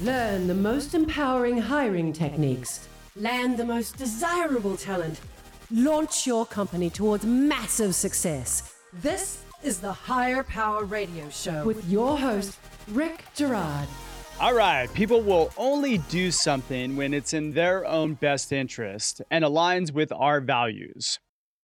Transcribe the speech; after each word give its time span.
Learn 0.00 0.46
the 0.46 0.54
most 0.54 0.92
empowering 0.92 1.56
hiring 1.56 2.12
techniques. 2.12 2.86
Land 3.16 3.56
the 3.56 3.64
most 3.64 3.96
desirable 3.96 4.76
talent. 4.76 5.22
Launch 5.70 6.26
your 6.26 6.44
company 6.44 6.90
towards 6.90 7.24
massive 7.24 7.94
success. 7.94 8.74
This 8.92 9.42
is 9.62 9.80
the 9.80 9.90
Hire 9.90 10.42
Power 10.42 10.84
Radio 10.84 11.30
Show 11.30 11.64
with 11.64 11.82
your 11.88 12.18
host, 12.18 12.58
Rick 12.88 13.24
Girard. 13.34 13.88
All 14.38 14.52
right, 14.52 14.92
people 14.92 15.22
will 15.22 15.50
only 15.56 15.96
do 15.96 16.30
something 16.30 16.94
when 16.94 17.14
it's 17.14 17.32
in 17.32 17.54
their 17.54 17.86
own 17.86 18.14
best 18.14 18.52
interest 18.52 19.22
and 19.30 19.46
aligns 19.46 19.92
with 19.92 20.12
our 20.12 20.42
values. 20.42 21.18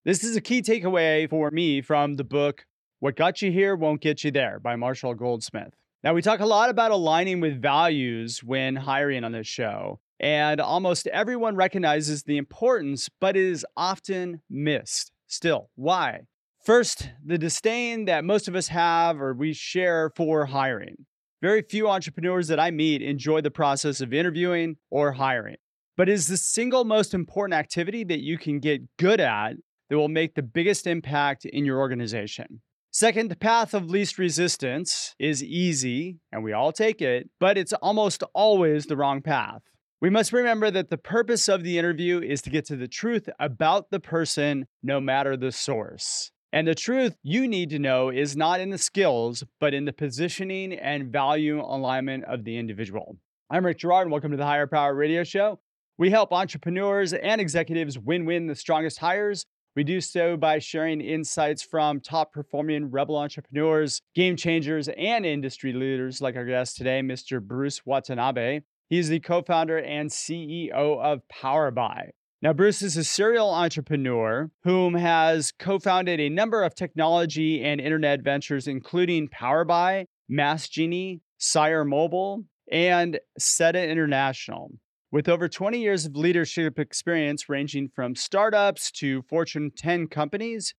This 0.06 0.24
is 0.24 0.36
a 0.36 0.40
key 0.40 0.62
takeaway 0.62 1.28
for 1.28 1.50
me 1.50 1.82
from 1.82 2.14
the 2.14 2.24
book 2.24 2.64
What 2.98 3.14
Got 3.14 3.42
You 3.42 3.52
Here 3.52 3.76
Won't 3.76 4.00
Get 4.00 4.24
You 4.24 4.30
There 4.30 4.58
by 4.58 4.74
Marshall 4.74 5.12
Goldsmith. 5.12 5.74
Now, 6.04 6.14
we 6.14 6.22
talk 6.22 6.40
a 6.40 6.46
lot 6.46 6.68
about 6.68 6.90
aligning 6.90 7.38
with 7.38 7.62
values 7.62 8.42
when 8.42 8.74
hiring 8.74 9.22
on 9.22 9.30
this 9.30 9.46
show, 9.46 10.00
and 10.18 10.60
almost 10.60 11.06
everyone 11.06 11.54
recognizes 11.54 12.24
the 12.24 12.38
importance, 12.38 13.08
but 13.20 13.36
it 13.36 13.44
is 13.44 13.64
often 13.76 14.40
missed. 14.50 15.12
Still, 15.28 15.70
why? 15.76 16.22
First, 16.64 17.10
the 17.24 17.38
disdain 17.38 18.06
that 18.06 18.24
most 18.24 18.48
of 18.48 18.56
us 18.56 18.66
have 18.66 19.20
or 19.20 19.32
we 19.32 19.52
share 19.52 20.10
for 20.16 20.46
hiring. 20.46 21.06
Very 21.40 21.62
few 21.62 21.88
entrepreneurs 21.88 22.48
that 22.48 22.58
I 22.58 22.72
meet 22.72 23.00
enjoy 23.00 23.40
the 23.40 23.52
process 23.52 24.00
of 24.00 24.12
interviewing 24.12 24.78
or 24.90 25.12
hiring. 25.12 25.56
But 25.96 26.08
it 26.08 26.12
is 26.14 26.26
the 26.26 26.36
single 26.36 26.84
most 26.84 27.14
important 27.14 27.54
activity 27.54 28.02
that 28.04 28.24
you 28.24 28.38
can 28.38 28.58
get 28.58 28.82
good 28.96 29.20
at 29.20 29.52
that 29.88 29.96
will 29.96 30.08
make 30.08 30.34
the 30.34 30.42
biggest 30.42 30.88
impact 30.88 31.44
in 31.44 31.64
your 31.64 31.78
organization. 31.78 32.60
Second, 32.94 33.30
the 33.30 33.36
path 33.36 33.72
of 33.72 33.88
least 33.88 34.18
resistance 34.18 35.14
is 35.18 35.42
easy, 35.42 36.18
and 36.30 36.44
we 36.44 36.52
all 36.52 36.72
take 36.72 37.00
it, 37.00 37.30
but 37.40 37.56
it's 37.56 37.72
almost 37.72 38.22
always 38.34 38.84
the 38.84 38.98
wrong 38.98 39.22
path. 39.22 39.62
We 40.02 40.10
must 40.10 40.30
remember 40.30 40.70
that 40.70 40.90
the 40.90 40.98
purpose 40.98 41.48
of 41.48 41.62
the 41.62 41.78
interview 41.78 42.20
is 42.20 42.42
to 42.42 42.50
get 42.50 42.66
to 42.66 42.76
the 42.76 42.86
truth 42.86 43.30
about 43.40 43.90
the 43.90 43.98
person, 43.98 44.66
no 44.82 45.00
matter 45.00 45.38
the 45.38 45.52
source. 45.52 46.32
And 46.52 46.68
the 46.68 46.74
truth 46.74 47.16
you 47.22 47.48
need 47.48 47.70
to 47.70 47.78
know 47.78 48.10
is 48.10 48.36
not 48.36 48.60
in 48.60 48.68
the 48.68 48.76
skills, 48.76 49.42
but 49.58 49.72
in 49.72 49.86
the 49.86 49.94
positioning 49.94 50.74
and 50.74 51.10
value 51.10 51.62
alignment 51.62 52.24
of 52.24 52.44
the 52.44 52.58
individual. 52.58 53.16
I'm 53.48 53.64
Rick 53.64 53.78
Girard, 53.78 54.04
and 54.04 54.12
welcome 54.12 54.32
to 54.32 54.36
the 54.36 54.44
Hire 54.44 54.66
Power 54.66 54.94
Radio 54.94 55.24
Show. 55.24 55.60
We 55.96 56.10
help 56.10 56.30
entrepreneurs 56.30 57.14
and 57.14 57.40
executives 57.40 57.98
win 57.98 58.26
win 58.26 58.48
the 58.48 58.54
strongest 58.54 58.98
hires. 58.98 59.46
We 59.74 59.84
do 59.84 60.02
so 60.02 60.36
by 60.36 60.58
sharing 60.58 61.00
insights 61.00 61.62
from 61.62 62.00
top 62.00 62.34
performing 62.34 62.90
rebel 62.90 63.16
entrepreneurs, 63.16 64.02
game 64.14 64.36
changers, 64.36 64.90
and 64.98 65.24
industry 65.24 65.72
leaders 65.72 66.20
like 66.20 66.36
our 66.36 66.44
guest 66.44 66.76
today, 66.76 67.00
Mr. 67.00 67.40
Bruce 67.40 67.86
Watanabe. 67.86 68.60
He's 68.90 69.08
the 69.08 69.20
co 69.20 69.40
founder 69.40 69.78
and 69.78 70.10
CEO 70.10 70.70
of 70.74 71.22
PowerBuy. 71.32 72.10
Now, 72.42 72.52
Bruce 72.52 72.82
is 72.82 72.98
a 72.98 73.04
serial 73.04 73.48
entrepreneur 73.48 74.50
whom 74.62 74.92
has 74.92 75.52
co 75.58 75.78
founded 75.78 76.20
a 76.20 76.28
number 76.28 76.62
of 76.64 76.74
technology 76.74 77.64
and 77.64 77.80
internet 77.80 78.20
ventures, 78.20 78.66
including 78.66 79.30
PowerBuy, 79.30 80.04
MassGenie, 80.30 81.20
Sire 81.38 81.86
Mobile, 81.86 82.44
and 82.70 83.18
Seta 83.38 83.88
International. 83.88 84.70
With 85.12 85.28
over 85.28 85.46
20 85.46 85.78
years 85.78 86.06
of 86.06 86.16
leadership 86.16 86.78
experience 86.78 87.46
ranging 87.46 87.90
from 87.94 88.14
startups 88.14 88.90
to 88.92 89.20
Fortune 89.20 89.70
10 89.76 90.06
companies, 90.06 90.74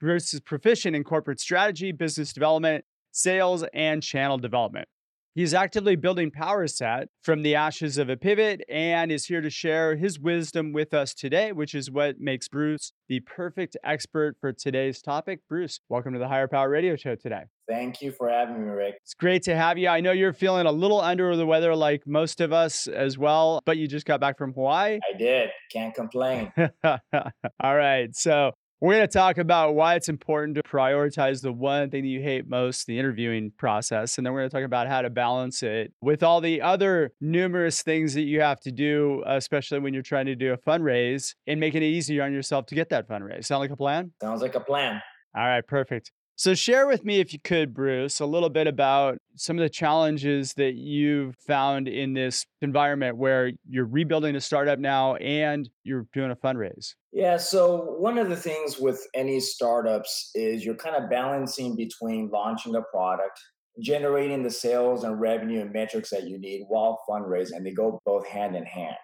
Bruce 0.00 0.34
is 0.34 0.40
proficient 0.40 0.96
in 0.96 1.04
corporate 1.04 1.38
strategy, 1.38 1.92
business 1.92 2.32
development, 2.32 2.84
sales, 3.12 3.64
and 3.72 4.02
channel 4.02 4.38
development. 4.38 4.88
He's 5.36 5.52
actively 5.52 5.96
building 5.96 6.30
PowerSet 6.30 7.08
from 7.20 7.42
the 7.42 7.56
ashes 7.56 7.98
of 7.98 8.08
a 8.08 8.16
pivot 8.16 8.62
and 8.70 9.12
is 9.12 9.26
here 9.26 9.42
to 9.42 9.50
share 9.50 9.94
his 9.94 10.18
wisdom 10.18 10.72
with 10.72 10.94
us 10.94 11.12
today, 11.12 11.52
which 11.52 11.74
is 11.74 11.90
what 11.90 12.18
makes 12.18 12.48
Bruce 12.48 12.94
the 13.10 13.20
perfect 13.20 13.76
expert 13.84 14.38
for 14.40 14.54
today's 14.54 15.02
topic. 15.02 15.40
Bruce, 15.46 15.78
welcome 15.90 16.14
to 16.14 16.18
the 16.18 16.26
Hire 16.26 16.48
Power 16.48 16.70
Radio 16.70 16.96
Show 16.96 17.16
today. 17.16 17.42
Thank 17.68 18.00
you 18.00 18.12
for 18.12 18.30
having 18.30 18.64
me, 18.64 18.70
Rick. 18.70 18.94
It's 19.02 19.12
great 19.12 19.42
to 19.42 19.54
have 19.54 19.76
you. 19.76 19.88
I 19.88 20.00
know 20.00 20.12
you're 20.12 20.32
feeling 20.32 20.64
a 20.64 20.72
little 20.72 21.02
under 21.02 21.36
the 21.36 21.44
weather 21.44 21.76
like 21.76 22.06
most 22.06 22.40
of 22.40 22.54
us 22.54 22.86
as 22.86 23.18
well, 23.18 23.60
but 23.66 23.76
you 23.76 23.86
just 23.86 24.06
got 24.06 24.20
back 24.20 24.38
from 24.38 24.54
Hawaii. 24.54 25.00
I 25.06 25.18
did. 25.18 25.50
Can't 25.70 25.94
complain. 25.94 26.50
All 26.82 27.76
right. 27.76 28.08
So, 28.16 28.52
we're 28.80 28.94
going 28.94 29.06
to 29.06 29.12
talk 29.12 29.38
about 29.38 29.74
why 29.74 29.94
it's 29.94 30.08
important 30.08 30.54
to 30.56 30.62
prioritize 30.62 31.40
the 31.40 31.52
one 31.52 31.90
thing 31.90 32.02
that 32.02 32.08
you 32.08 32.20
hate 32.20 32.46
most, 32.46 32.86
the 32.86 32.98
interviewing 32.98 33.52
process. 33.56 34.18
And 34.18 34.26
then 34.26 34.34
we're 34.34 34.40
going 34.40 34.50
to 34.50 34.56
talk 34.56 34.64
about 34.64 34.86
how 34.86 35.02
to 35.02 35.08
balance 35.08 35.62
it 35.62 35.92
with 36.02 36.22
all 36.22 36.40
the 36.40 36.60
other 36.60 37.12
numerous 37.20 37.82
things 37.82 38.12
that 38.14 38.22
you 38.22 38.40
have 38.42 38.60
to 38.60 38.72
do, 38.72 39.22
especially 39.26 39.78
when 39.78 39.94
you're 39.94 40.02
trying 40.02 40.26
to 40.26 40.36
do 40.36 40.52
a 40.52 40.58
fundraise 40.58 41.34
and 41.46 41.58
making 41.58 41.82
it 41.82 41.86
easier 41.86 42.22
on 42.22 42.32
yourself 42.32 42.66
to 42.66 42.74
get 42.74 42.90
that 42.90 43.08
fundraise. 43.08 43.46
Sound 43.46 43.60
like 43.60 43.70
a 43.70 43.76
plan? 43.76 44.12
Sounds 44.20 44.42
like 44.42 44.54
a 44.54 44.60
plan. 44.60 45.00
All 45.34 45.44
right, 45.44 45.66
perfect. 45.66 46.12
So, 46.38 46.52
share 46.52 46.86
with 46.86 47.02
me, 47.02 47.18
if 47.20 47.32
you 47.32 47.38
could, 47.42 47.72
Bruce, 47.72 48.20
a 48.20 48.26
little 48.26 48.50
bit 48.50 48.66
about 48.66 49.16
some 49.36 49.56
of 49.56 49.62
the 49.62 49.70
challenges 49.70 50.52
that 50.54 50.74
you've 50.74 51.34
found 51.46 51.88
in 51.88 52.12
this 52.12 52.44
environment 52.60 53.16
where 53.16 53.52
you're 53.66 53.86
rebuilding 53.86 54.36
a 54.36 54.40
startup 54.42 54.78
now 54.78 55.14
and 55.16 55.70
you're 55.82 56.06
doing 56.12 56.30
a 56.30 56.36
fundraise. 56.36 56.94
Yeah. 57.10 57.38
So, 57.38 57.96
one 57.98 58.18
of 58.18 58.28
the 58.28 58.36
things 58.36 58.78
with 58.78 59.02
any 59.14 59.40
startups 59.40 60.30
is 60.34 60.62
you're 60.62 60.76
kind 60.76 61.02
of 61.02 61.08
balancing 61.08 61.74
between 61.74 62.28
launching 62.28 62.74
a 62.74 62.82
product, 62.82 63.40
generating 63.80 64.42
the 64.42 64.50
sales 64.50 65.04
and 65.04 65.18
revenue 65.18 65.62
and 65.62 65.72
metrics 65.72 66.10
that 66.10 66.28
you 66.28 66.38
need 66.38 66.64
while 66.68 67.00
fundraising, 67.08 67.56
and 67.56 67.64
they 67.64 67.72
go 67.72 67.98
both 68.04 68.26
hand 68.26 68.54
in 68.54 68.66
hand. 68.66 68.96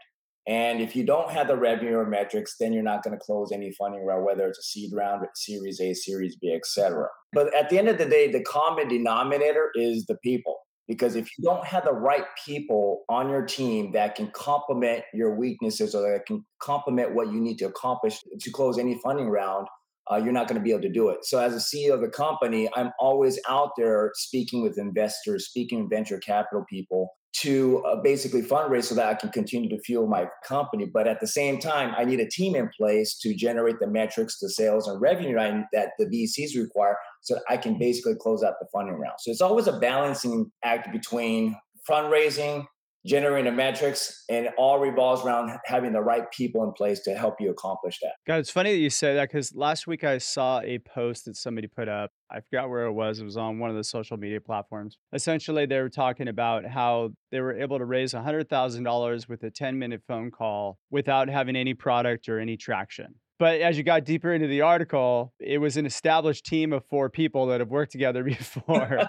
And 0.46 0.80
if 0.80 0.96
you 0.96 1.04
don't 1.04 1.30
have 1.30 1.46
the 1.46 1.56
revenue 1.56 1.96
or 1.96 2.06
metrics, 2.06 2.56
then 2.58 2.72
you're 2.72 2.82
not 2.82 3.04
going 3.04 3.16
to 3.16 3.24
close 3.24 3.52
any 3.52 3.72
funding 3.72 4.04
round, 4.04 4.24
whether 4.24 4.48
it's 4.48 4.58
a 4.58 4.62
seed 4.62 4.90
round, 4.92 5.24
Series 5.36 5.80
A, 5.80 5.94
Series 5.94 6.36
B, 6.36 6.52
etc. 6.52 7.06
But 7.32 7.54
at 7.54 7.70
the 7.70 7.78
end 7.78 7.88
of 7.88 7.98
the 7.98 8.06
day, 8.06 8.30
the 8.30 8.42
common 8.42 8.88
denominator 8.88 9.70
is 9.74 10.04
the 10.06 10.16
people. 10.16 10.56
Because 10.88 11.14
if 11.14 11.28
you 11.38 11.44
don't 11.44 11.64
have 11.64 11.84
the 11.84 11.92
right 11.92 12.24
people 12.44 13.04
on 13.08 13.30
your 13.30 13.46
team 13.46 13.92
that 13.92 14.16
can 14.16 14.30
complement 14.32 15.04
your 15.14 15.36
weaknesses 15.36 15.94
or 15.94 16.02
that 16.10 16.26
can 16.26 16.44
complement 16.60 17.14
what 17.14 17.32
you 17.32 17.40
need 17.40 17.58
to 17.58 17.66
accomplish 17.66 18.18
to 18.40 18.50
close 18.50 18.78
any 18.78 18.98
funding 19.02 19.28
round, 19.28 19.68
uh, 20.10 20.16
you're 20.16 20.32
not 20.32 20.48
going 20.48 20.60
to 20.60 20.64
be 20.64 20.72
able 20.72 20.82
to 20.82 20.92
do 20.92 21.08
it. 21.08 21.24
So, 21.24 21.38
as 21.38 21.54
a 21.54 21.58
CEO 21.58 21.94
of 21.94 22.02
a 22.02 22.08
company, 22.08 22.68
I'm 22.74 22.90
always 22.98 23.38
out 23.48 23.70
there 23.76 24.10
speaking 24.14 24.62
with 24.62 24.76
investors, 24.76 25.46
speaking 25.46 25.82
with 25.82 25.90
venture 25.90 26.18
capital 26.18 26.64
people, 26.68 27.10
to 27.34 27.82
uh, 27.84 27.96
basically 28.02 28.42
fundraise 28.42 28.84
so 28.84 28.94
that 28.94 29.08
I 29.08 29.14
can 29.14 29.30
continue 29.30 29.68
to 29.70 29.80
fuel 29.80 30.06
my 30.06 30.26
company. 30.46 30.84
But 30.84 31.08
at 31.08 31.20
the 31.20 31.26
same 31.26 31.58
time, 31.58 31.94
I 31.96 32.04
need 32.04 32.20
a 32.20 32.28
team 32.28 32.54
in 32.54 32.68
place 32.76 33.16
to 33.18 33.34
generate 33.34 33.78
the 33.80 33.86
metrics, 33.86 34.38
the 34.38 34.50
sales, 34.50 34.86
and 34.86 35.00
revenue 35.00 35.36
that 35.72 35.90
the 35.98 36.06
VCs 36.06 36.60
require 36.60 36.96
so 37.22 37.38
I 37.48 37.56
can 37.56 37.78
basically 37.78 38.14
close 38.16 38.42
out 38.42 38.54
the 38.60 38.66
funding 38.72 38.96
round. 38.96 39.14
So 39.20 39.30
it's 39.30 39.40
always 39.40 39.66
a 39.66 39.78
balancing 39.78 40.50
act 40.62 40.92
between 40.92 41.56
fundraising, 41.88 42.66
generating 43.04 43.46
the 43.46 43.56
metrics, 43.56 44.24
and 44.28 44.48
all 44.56 44.78
revolves 44.78 45.24
around 45.24 45.56
having 45.64 45.92
the 45.92 46.00
right 46.00 46.30
people 46.30 46.64
in 46.64 46.72
place 46.72 47.00
to 47.00 47.14
help 47.14 47.40
you 47.40 47.50
accomplish 47.50 47.98
that. 48.02 48.12
God, 48.26 48.36
it's 48.36 48.50
funny 48.50 48.72
that 48.72 48.78
you 48.78 48.90
say 48.90 49.14
that 49.14 49.28
because 49.28 49.54
last 49.54 49.86
week 49.86 50.04
I 50.04 50.18
saw 50.18 50.60
a 50.60 50.78
post 50.78 51.24
that 51.24 51.36
somebody 51.36 51.66
put 51.66 51.88
up. 51.88 52.10
I 52.30 52.40
forgot 52.40 52.70
where 52.70 52.86
it 52.86 52.92
was. 52.92 53.20
It 53.20 53.24
was 53.24 53.36
on 53.36 53.58
one 53.58 53.70
of 53.70 53.76
the 53.76 53.84
social 53.84 54.16
media 54.16 54.40
platforms. 54.40 54.98
Essentially, 55.12 55.66
they 55.66 55.80
were 55.80 55.90
talking 55.90 56.28
about 56.28 56.64
how 56.64 57.10
they 57.30 57.40
were 57.40 57.58
able 57.58 57.78
to 57.78 57.84
raise 57.84 58.14
$100,000 58.14 59.28
with 59.28 59.42
a 59.42 59.50
10 59.50 59.78
minute 59.78 60.02
phone 60.06 60.30
call 60.30 60.78
without 60.90 61.28
having 61.28 61.56
any 61.56 61.74
product 61.74 62.28
or 62.28 62.38
any 62.38 62.56
traction. 62.56 63.14
But 63.38 63.60
as 63.60 63.76
you 63.76 63.82
got 63.82 64.04
deeper 64.04 64.32
into 64.32 64.46
the 64.46 64.60
article, 64.60 65.32
it 65.40 65.58
was 65.58 65.76
an 65.76 65.84
established 65.84 66.46
team 66.46 66.72
of 66.72 66.84
four 66.86 67.10
people 67.10 67.46
that 67.46 67.58
have 67.58 67.70
worked 67.70 67.90
together 67.90 68.22
before 68.24 69.00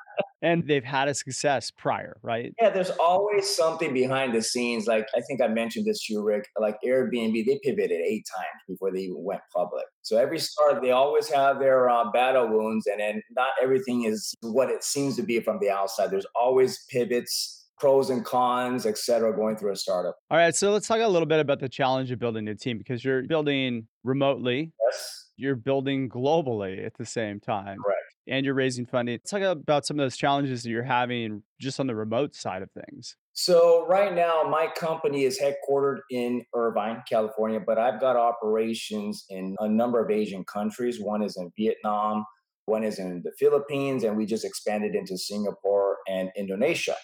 and 0.44 0.68
they've 0.68 0.84
had 0.84 1.08
a 1.08 1.14
success 1.14 1.72
prior, 1.72 2.18
right? 2.22 2.54
Yeah, 2.62 2.70
there's 2.70 2.92
always 2.92 3.50
something 3.56 3.94
behind 3.94 4.36
the 4.36 4.42
scenes. 4.42 4.86
Like 4.86 5.08
I 5.16 5.22
think 5.22 5.42
I 5.42 5.48
mentioned 5.48 5.86
this 5.88 6.06
to 6.06 6.14
you, 6.14 6.22
Rick. 6.22 6.46
Like 6.60 6.76
Airbnb, 6.86 7.46
they 7.46 7.60
pivoted 7.64 7.92
eight 7.92 8.26
times 8.36 8.62
before 8.68 8.92
they 8.92 9.00
even 9.00 9.24
went 9.24 9.42
public. 9.56 9.86
So 10.04 10.18
every 10.18 10.40
start, 10.40 10.82
they 10.82 10.92
always 10.92 11.30
have 11.30 11.60
their 11.60 11.90
uh, 11.90 12.12
battle 12.12 12.50
wounds, 12.50 12.86
and 12.86 13.00
then 13.00 13.22
not 13.36 13.50
everything 13.62 14.04
is 14.04 14.36
what 14.42 14.70
it 14.70 14.84
seems 14.84 15.16
to 15.16 15.24
be 15.24 15.40
from 15.40 15.58
the 15.60 15.70
outside. 15.70 16.12
There's 16.12 16.28
always 16.36 16.86
pivots 16.92 17.62
pros 17.80 18.10
and 18.10 18.24
cons, 18.24 18.86
et 18.86 18.98
cetera, 18.98 19.36
going 19.36 19.58
through 19.58 19.72
a 19.72 19.76
startup. 19.76 20.16
All 20.30 20.38
right. 20.38 20.56
So 20.56 20.72
let's 20.72 20.88
talk 20.88 21.00
a 21.00 21.08
little 21.08 21.26
bit 21.26 21.40
about 21.40 21.60
the 21.60 21.68
challenge 21.68 22.12
of 22.12 22.20
building 22.20 22.48
a 22.48 22.56
team 22.56 22.78
because 22.78 23.04
you're 23.04 23.24
building 23.24 23.88
remotely. 24.04 24.72
Yes. 24.86 25.32
You're 25.36 25.56
building 25.56 26.08
globally 26.08 26.86
at 26.86 26.94
the 26.98 27.06
same 27.06 27.40
time. 27.40 27.78
Correct. 27.84 28.03
And 28.28 28.46
you're 28.46 28.56
raising 28.56 28.86
funding. 28.86 29.20
Talk 29.28 29.42
about 29.42 29.86
some 29.86 30.00
of 30.00 30.06
those 30.06 30.16
challenges 30.16 30.64
that 30.64 30.70
you're 30.70 30.84
having 30.84 31.44
just 31.60 31.80
on 31.80 31.88
the 31.88 31.96
remote 31.96 32.36
side 32.36 32.62
of 32.62 32.70
things. 32.72 33.18
So 33.34 33.86
right 33.88 34.14
now, 34.14 34.44
my 34.50 34.68
company 34.78 35.24
is 35.24 35.40
headquartered 35.42 35.98
in 36.10 36.44
Irvine, 36.56 37.02
California, 37.10 37.60
but 37.66 37.78
I've 37.78 38.00
got 38.00 38.16
operations 38.16 39.26
in 39.30 39.56
a 39.60 39.68
number 39.68 40.04
of 40.04 40.12
Asian 40.12 40.46
countries. 40.46 41.02
One 41.02 41.24
is 41.24 41.36
in 41.36 41.52
Vietnam, 41.58 42.26
one 42.66 42.84
is 42.84 43.00
in 43.00 43.22
the 43.24 43.32
Philippines, 43.38 44.04
and 44.04 44.16
we 44.16 44.26
just 44.26 44.46
expanded 44.46 44.96
into 44.96 45.18
Singapore 45.18 45.98
and 46.08 46.30
Indonesia. 46.38 46.96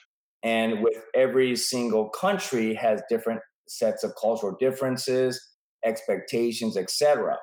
And 0.44 0.84
with 0.84 1.04
every 1.16 1.56
single 1.56 2.10
country 2.10 2.74
has 2.76 3.02
different 3.10 3.42
sets 3.68 4.04
of 4.04 4.14
cultural 4.20 4.56
differences, 4.60 5.40
expectations, 5.84 6.78
etc. 6.78 7.38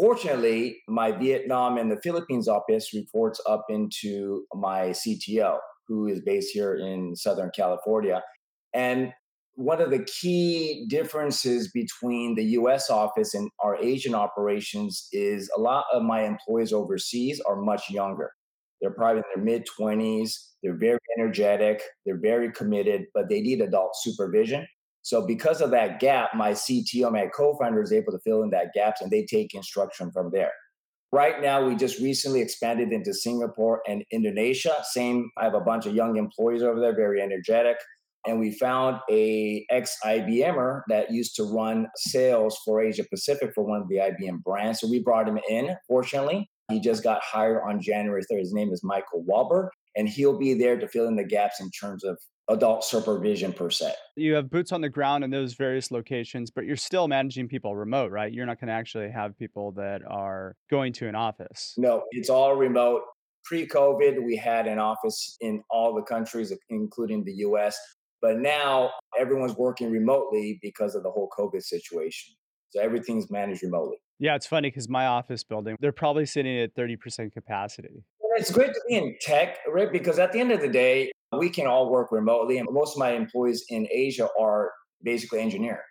Fortunately, 0.00 0.78
my 0.88 1.12
Vietnam 1.12 1.76
and 1.76 1.92
the 1.92 2.00
Philippines 2.02 2.48
office 2.48 2.94
reports 2.94 3.38
up 3.46 3.66
into 3.68 4.46
my 4.54 4.92
CTO, 4.92 5.58
who 5.88 6.06
is 6.06 6.22
based 6.22 6.52
here 6.54 6.74
in 6.74 7.14
Southern 7.14 7.50
California. 7.54 8.22
And 8.72 9.12
one 9.56 9.82
of 9.82 9.90
the 9.90 10.02
key 10.04 10.86
differences 10.88 11.70
between 11.70 12.34
the 12.34 12.44
US 12.60 12.88
office 12.88 13.34
and 13.34 13.50
our 13.62 13.76
Asian 13.76 14.14
operations 14.14 15.06
is 15.12 15.50
a 15.54 15.60
lot 15.60 15.84
of 15.92 16.02
my 16.02 16.22
employees 16.22 16.72
overseas 16.72 17.38
are 17.46 17.56
much 17.56 17.90
younger. 17.90 18.32
They're 18.80 18.94
probably 18.94 19.18
in 19.18 19.44
their 19.44 19.44
mid 19.44 19.68
20s. 19.78 20.32
They're 20.62 20.78
very 20.78 20.98
energetic. 21.18 21.82
They're 22.06 22.18
very 22.18 22.50
committed, 22.52 23.02
but 23.12 23.28
they 23.28 23.42
need 23.42 23.60
adult 23.60 23.90
supervision. 23.96 24.66
So, 25.02 25.26
because 25.26 25.60
of 25.60 25.70
that 25.70 26.00
gap, 26.00 26.30
my 26.34 26.52
CTO, 26.52 27.10
my 27.12 27.26
co 27.34 27.56
founder, 27.56 27.82
is 27.82 27.92
able 27.92 28.12
to 28.12 28.18
fill 28.20 28.42
in 28.42 28.50
that 28.50 28.72
gaps 28.74 29.00
and 29.00 29.10
they 29.10 29.24
take 29.24 29.54
instruction 29.54 30.10
from 30.12 30.30
there. 30.32 30.52
Right 31.12 31.40
now, 31.40 31.66
we 31.66 31.74
just 31.74 31.98
recently 32.00 32.40
expanded 32.40 32.92
into 32.92 33.12
Singapore 33.12 33.82
and 33.88 34.04
Indonesia. 34.12 34.76
Same, 34.84 35.30
I 35.36 35.44
have 35.44 35.54
a 35.54 35.60
bunch 35.60 35.86
of 35.86 35.94
young 35.94 36.16
employees 36.16 36.62
over 36.62 36.78
there, 36.78 36.94
very 36.94 37.20
energetic 37.20 37.76
and 38.26 38.38
we 38.38 38.50
found 38.50 38.98
a 39.10 39.64
ex 39.70 39.96
IBMer 40.04 40.82
that 40.88 41.10
used 41.10 41.34
to 41.36 41.44
run 41.44 41.86
sales 41.96 42.58
for 42.64 42.82
Asia 42.82 43.04
Pacific 43.08 43.52
for 43.54 43.64
one 43.64 43.80
of 43.80 43.88
the 43.88 43.96
IBM 43.96 44.42
brands. 44.42 44.80
So 44.80 44.88
we 44.88 45.02
brought 45.02 45.28
him 45.28 45.38
in. 45.48 45.74
Fortunately, 45.88 46.48
he 46.70 46.80
just 46.80 47.02
got 47.02 47.22
hired 47.22 47.62
on 47.66 47.80
January 47.80 48.22
3rd. 48.22 48.40
His 48.40 48.52
name 48.52 48.72
is 48.72 48.84
Michael 48.84 49.24
Walber, 49.28 49.68
and 49.96 50.08
he'll 50.08 50.38
be 50.38 50.54
there 50.54 50.78
to 50.78 50.88
fill 50.88 51.08
in 51.08 51.16
the 51.16 51.24
gaps 51.24 51.60
in 51.60 51.70
terms 51.70 52.04
of 52.04 52.18
adult 52.50 52.84
supervision 52.84 53.52
per 53.52 53.70
se. 53.70 53.92
You 54.16 54.34
have 54.34 54.50
boots 54.50 54.72
on 54.72 54.80
the 54.80 54.88
ground 54.88 55.24
in 55.24 55.30
those 55.30 55.54
various 55.54 55.90
locations, 55.90 56.50
but 56.50 56.64
you're 56.64 56.76
still 56.76 57.08
managing 57.08 57.48
people 57.48 57.74
remote, 57.74 58.10
right? 58.10 58.32
You're 58.32 58.46
not 58.46 58.60
going 58.60 58.68
to 58.68 58.74
actually 58.74 59.10
have 59.10 59.38
people 59.38 59.72
that 59.72 60.02
are 60.06 60.56
going 60.70 60.92
to 60.94 61.08
an 61.08 61.14
office. 61.14 61.74
No, 61.78 62.04
it's 62.10 62.28
all 62.28 62.54
remote. 62.54 63.02
Pre 63.44 63.66
COVID, 63.66 64.22
we 64.22 64.36
had 64.36 64.66
an 64.66 64.78
office 64.78 65.36
in 65.40 65.62
all 65.70 65.94
the 65.94 66.02
countries, 66.02 66.52
including 66.68 67.24
the 67.24 67.32
US. 67.46 67.78
But 68.20 68.38
now 68.38 68.90
everyone's 69.18 69.56
working 69.56 69.90
remotely 69.90 70.58
because 70.60 70.94
of 70.94 71.02
the 71.02 71.10
whole 71.10 71.30
COVID 71.38 71.62
situation. 71.62 72.34
So 72.70 72.80
everything's 72.80 73.30
managed 73.30 73.62
remotely. 73.62 73.96
Yeah, 74.18 74.34
it's 74.34 74.46
funny 74.46 74.68
because 74.68 74.88
my 74.88 75.06
office 75.06 75.42
building, 75.42 75.76
they're 75.80 75.92
probably 75.92 76.26
sitting 76.26 76.58
at 76.58 76.74
30% 76.74 77.32
capacity. 77.32 78.04
It's 78.36 78.52
great 78.52 78.74
to 78.74 78.80
be 78.86 78.94
in 78.94 79.16
tech, 79.20 79.58
right? 79.66 79.90
Because 79.90 80.18
at 80.18 80.32
the 80.32 80.40
end 80.40 80.52
of 80.52 80.60
the 80.60 80.68
day, 80.68 81.10
we 81.32 81.50
can 81.50 81.66
all 81.66 81.90
work 81.90 82.10
remotely. 82.10 82.58
And 82.58 82.68
most 82.70 82.96
of 82.96 82.98
my 82.98 83.12
employees 83.12 83.64
in 83.68 83.86
Asia 83.90 84.28
are 84.38 84.72
basically 85.02 85.40
engineer, 85.40 85.82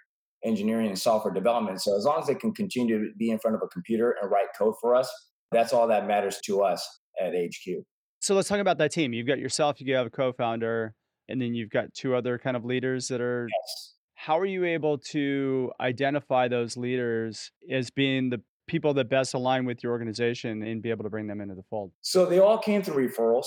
engineering 0.43 0.87
and 0.87 0.99
software 0.99 1.33
development. 1.33 1.81
So 1.81 1.97
as 1.97 2.03
long 2.03 2.19
as 2.21 2.27
they 2.27 2.35
can 2.35 2.53
continue 2.53 2.99
to 2.99 3.11
be 3.17 3.31
in 3.31 3.39
front 3.39 3.55
of 3.55 3.61
a 3.63 3.67
computer 3.67 4.15
and 4.21 4.29
write 4.29 4.47
code 4.57 4.75
for 4.81 4.95
us, 4.95 5.11
that's 5.51 5.73
all 5.73 5.87
that 5.87 6.07
matters 6.07 6.39
to 6.45 6.61
us 6.61 6.87
at 7.19 7.33
HQ. 7.33 7.83
So 8.19 8.35
let's 8.35 8.49
talk 8.49 8.59
about 8.59 8.77
that 8.79 8.91
team. 8.91 9.13
You've 9.13 9.27
got 9.27 9.39
yourself, 9.39 9.79
you 9.79 9.95
have 9.95 10.07
a 10.07 10.09
co-founder, 10.09 10.93
and 11.29 11.41
then 11.41 11.53
you've 11.53 11.69
got 11.69 11.93
two 11.93 12.15
other 12.15 12.37
kind 12.37 12.57
of 12.57 12.65
leaders 12.65 13.07
that 13.07 13.21
are 13.21 13.47
yes. 13.49 13.93
how 14.15 14.37
are 14.37 14.45
you 14.45 14.65
able 14.65 14.97
to 14.97 15.71
identify 15.79 16.47
those 16.47 16.75
leaders 16.75 17.51
as 17.71 17.89
being 17.89 18.29
the 18.29 18.41
people 18.67 18.93
that 18.95 19.09
best 19.09 19.33
align 19.33 19.65
with 19.65 19.81
your 19.81 19.91
organization 19.91 20.61
and 20.63 20.81
be 20.81 20.89
able 20.89 21.03
to 21.03 21.09
bring 21.09 21.27
them 21.27 21.39
into 21.39 21.55
the 21.55 21.63
fold 21.69 21.91
so 22.01 22.25
they 22.25 22.39
all 22.39 22.57
came 22.57 22.81
through 22.81 23.09
referrals 23.09 23.45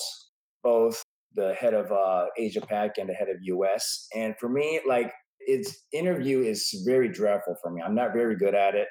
both 0.63 1.02
the 1.35 1.55
head 1.55 1.75
of 1.75 1.91
uh, 1.93 2.27
asia 2.39 2.61
pac 2.61 2.99
and 2.99 3.09
the 3.09 3.15
head 3.15 3.29
of 3.29 3.39
us 3.75 4.09
and 4.15 4.35
for 4.39 4.49
me 4.49 4.81
like 4.87 5.13
its 5.47 5.85
interview 5.93 6.41
is 6.41 6.83
very 6.85 7.09
dreadful 7.09 7.57
for 7.61 7.71
me. 7.71 7.83
I'm 7.83 7.95
not 7.95 8.13
very 8.13 8.37
good 8.37 8.55
at 8.55 8.75
it. 8.75 8.89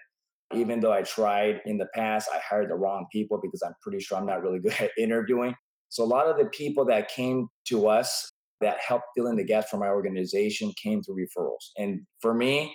Even 0.54 0.82
though 0.82 0.92
i 0.92 1.02
tried 1.02 1.62
in 1.66 1.78
the 1.78 1.88
past 1.96 2.28
i 2.34 2.40
hired 2.40 2.70
the 2.70 2.76
wrong 2.76 3.06
people 3.10 3.40
because 3.42 3.62
i'm 3.66 3.74
pretty 3.82 4.02
sure 4.02 4.18
i'm 4.18 4.26
not 4.26 4.44
really 4.44 4.60
good 4.64 4.74
at 4.80 4.92
interviewing. 4.98 5.56
So 5.88 6.04
a 6.04 6.06
lot 6.06 6.28
of 6.28 6.38
the 6.38 6.46
people 6.46 6.86
that 6.86 7.10
came 7.10 7.48
to 7.68 7.88
us 7.88 8.32
that 8.60 8.78
helped 8.86 9.06
fill 9.16 9.28
in 9.28 9.36
the 9.36 9.44
gaps 9.44 9.70
for 9.70 9.78
my 9.78 9.88
organization 9.88 10.72
came 10.82 11.02
through 11.02 11.26
referrals. 11.26 11.72
And 11.78 12.02
for 12.22 12.34
me, 12.34 12.74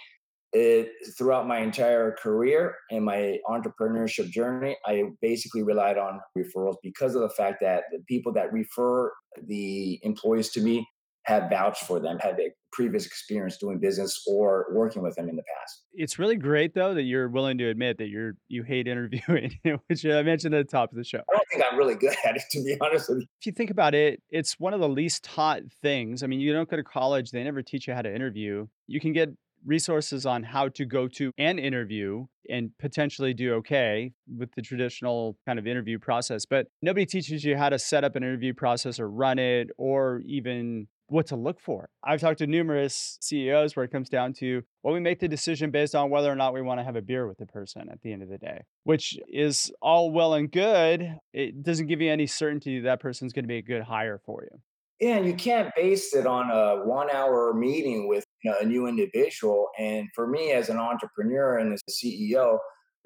it, 0.53 0.91
throughout 1.19 1.47
my 1.47 1.59
entire 1.59 2.13
career 2.13 2.75
and 2.91 3.05
my 3.05 3.39
entrepreneurship 3.49 4.31
journey, 4.31 4.77
I 4.87 5.05
basically 5.21 5.63
relied 5.63 5.99
on 5.99 6.21
referrals 6.37 6.77
because 6.83 7.15
of 7.15 7.23
the 7.23 7.31
fact 7.31 7.59
that 7.61 7.85
the 7.93 7.99
people 8.09 8.33
that 8.35 8.53
refer 8.53 9.13
the 9.47 10.01
employees 10.03 10.51
to 10.51 10.61
me 10.61 10.87
have 11.27 11.51
vouched 11.51 11.85
for 11.85 11.99
them, 11.99 12.19
have 12.21 12.39
a 12.39 12.51
previous 12.73 13.05
experience 13.05 13.57
doing 13.57 13.81
business 13.81 14.23
or 14.29 14.67
working 14.73 15.03
with 15.03 15.17
them 15.17 15.29
in 15.29 15.35
the 15.35 15.43
past. 15.43 15.83
It's 15.93 16.19
really 16.19 16.37
great 16.37 16.73
though 16.73 16.95
that 16.95 17.03
you're 17.03 17.29
willing 17.29 17.59
to 17.59 17.69
admit 17.69 17.99
that 17.99 18.09
you're 18.09 18.35
you 18.49 18.63
hate 18.63 18.87
interviewing, 18.87 19.59
which 19.89 20.07
uh, 20.07 20.19
I 20.19 20.23
mentioned 20.23 20.55
at 20.55 20.67
the 20.67 20.71
top 20.71 20.93
of 20.93 20.97
the 20.97 21.05
show. 21.05 21.19
I 21.19 21.33
don't 21.33 21.45
think 21.51 21.65
I'm 21.71 21.77
really 21.77 21.97
good 21.97 22.15
at 22.25 22.37
it, 22.37 22.43
to 22.53 22.63
be 22.63 22.77
honest 22.81 23.09
with 23.09 23.19
you. 23.19 23.27
If 23.41 23.47
you 23.47 23.53
think 23.53 23.71
about 23.71 23.95
it, 23.95 24.23
it's 24.31 24.61
one 24.61 24.73
of 24.73 24.81
the 24.81 24.89
least 24.89 25.25
taught 25.25 25.63
things. 25.83 26.23
I 26.23 26.29
mean, 26.29 26.39
you 26.39 26.53
don't 26.53 26.69
go 26.69 26.77
to 26.77 26.85
college; 26.85 27.33
they 27.33 27.43
never 27.43 27.63
teach 27.63 27.89
you 27.89 27.95
how 27.95 28.03
to 28.03 28.15
interview. 28.15 28.67
You 28.87 29.01
can 29.01 29.13
get 29.13 29.31
resources 29.67 30.25
on 30.25 30.43
how 30.43 30.69
to 30.69 30.85
go 30.85 31.09
to 31.09 31.33
an 31.39 31.59
interview 31.59 32.27
and 32.49 32.71
potentially 32.79 33.35
do 33.35 33.55
okay 33.55 34.13
with 34.39 34.53
the 34.55 34.63
traditional 34.63 35.37
kind 35.47 35.59
of 35.59 35.67
interview 35.67 35.99
process. 35.99 36.47
But 36.47 36.69
nobody 36.81 37.07
teaches 37.07 37.45
you 37.45 37.57
how 37.57 37.69
to 37.69 37.79
set 37.79 38.05
up 38.05 38.17
an 38.17 38.23
interview 38.23 38.55
process 38.55 39.01
or 39.01 39.11
run 39.11 39.39
it 39.39 39.71
or 39.77 40.23
even 40.27 40.87
what 41.09 41.27
to 41.27 41.37
look 41.37 41.61
for. 41.61 41.89
I've 42.05 42.21
talked 42.21 42.39
to 42.39 42.47
numerous 42.47 43.19
CEOs 43.21 43.77
where 43.77 43.85
it 43.85 43.93
comes 43.93 44.09
down 44.09 44.33
to, 44.35 44.63
well, 44.83 44.95
we 44.95 45.01
make 45.01 45.21
the 45.21 45.29
decision 45.29 45.71
based 45.71 45.95
on 45.95 46.11
whether 46.11 46.31
or 46.31 46.35
not 46.35 46.53
we 46.53 46.63
want 46.63 46.81
to 46.81 46.85
have 46.85 46.97
a 46.97 47.03
beer 47.03 47.29
with 47.29 47.39
the 47.39 47.47
person 47.47 47.89
at 47.91 48.03
the 48.03 48.13
end 48.13 48.23
of 48.23 48.29
the 48.29 48.39
day, 48.39 48.63
which 48.85 49.17
is 49.29 49.71
all 49.81 50.11
well 50.11 50.35
and 50.35 50.51
good. 50.51 51.19
It 51.33 51.63
doesn't 51.63 51.87
give 51.87 52.01
you 52.01 52.11
any 52.11 52.27
certainty 52.27 52.81
that 52.81 53.01
person's 53.01 53.33
going 53.33 53.45
to 53.45 53.49
be 53.49 53.59
a 53.59 53.63
good 53.63 53.83
hire 53.83 54.21
for 54.25 54.43
you. 54.43 54.61
Yeah, 55.01 55.17
and 55.17 55.27
you 55.27 55.35
can't 55.35 55.75
base 55.77 56.15
it 56.15 56.27
on 56.27 56.51
a 56.51 56.87
one 56.87 57.11
hour 57.11 57.53
meeting 57.53 58.09
with 58.09 58.25
know, 58.47 58.57
a 58.61 58.65
new 58.65 58.87
individual. 58.87 59.69
And 59.79 60.09
for 60.15 60.27
me, 60.27 60.53
as 60.53 60.69
an 60.69 60.79
entrepreneur 60.79 61.59
and 61.59 61.73
as 61.73 61.83
a 61.89 61.93
CEO, 61.93 62.59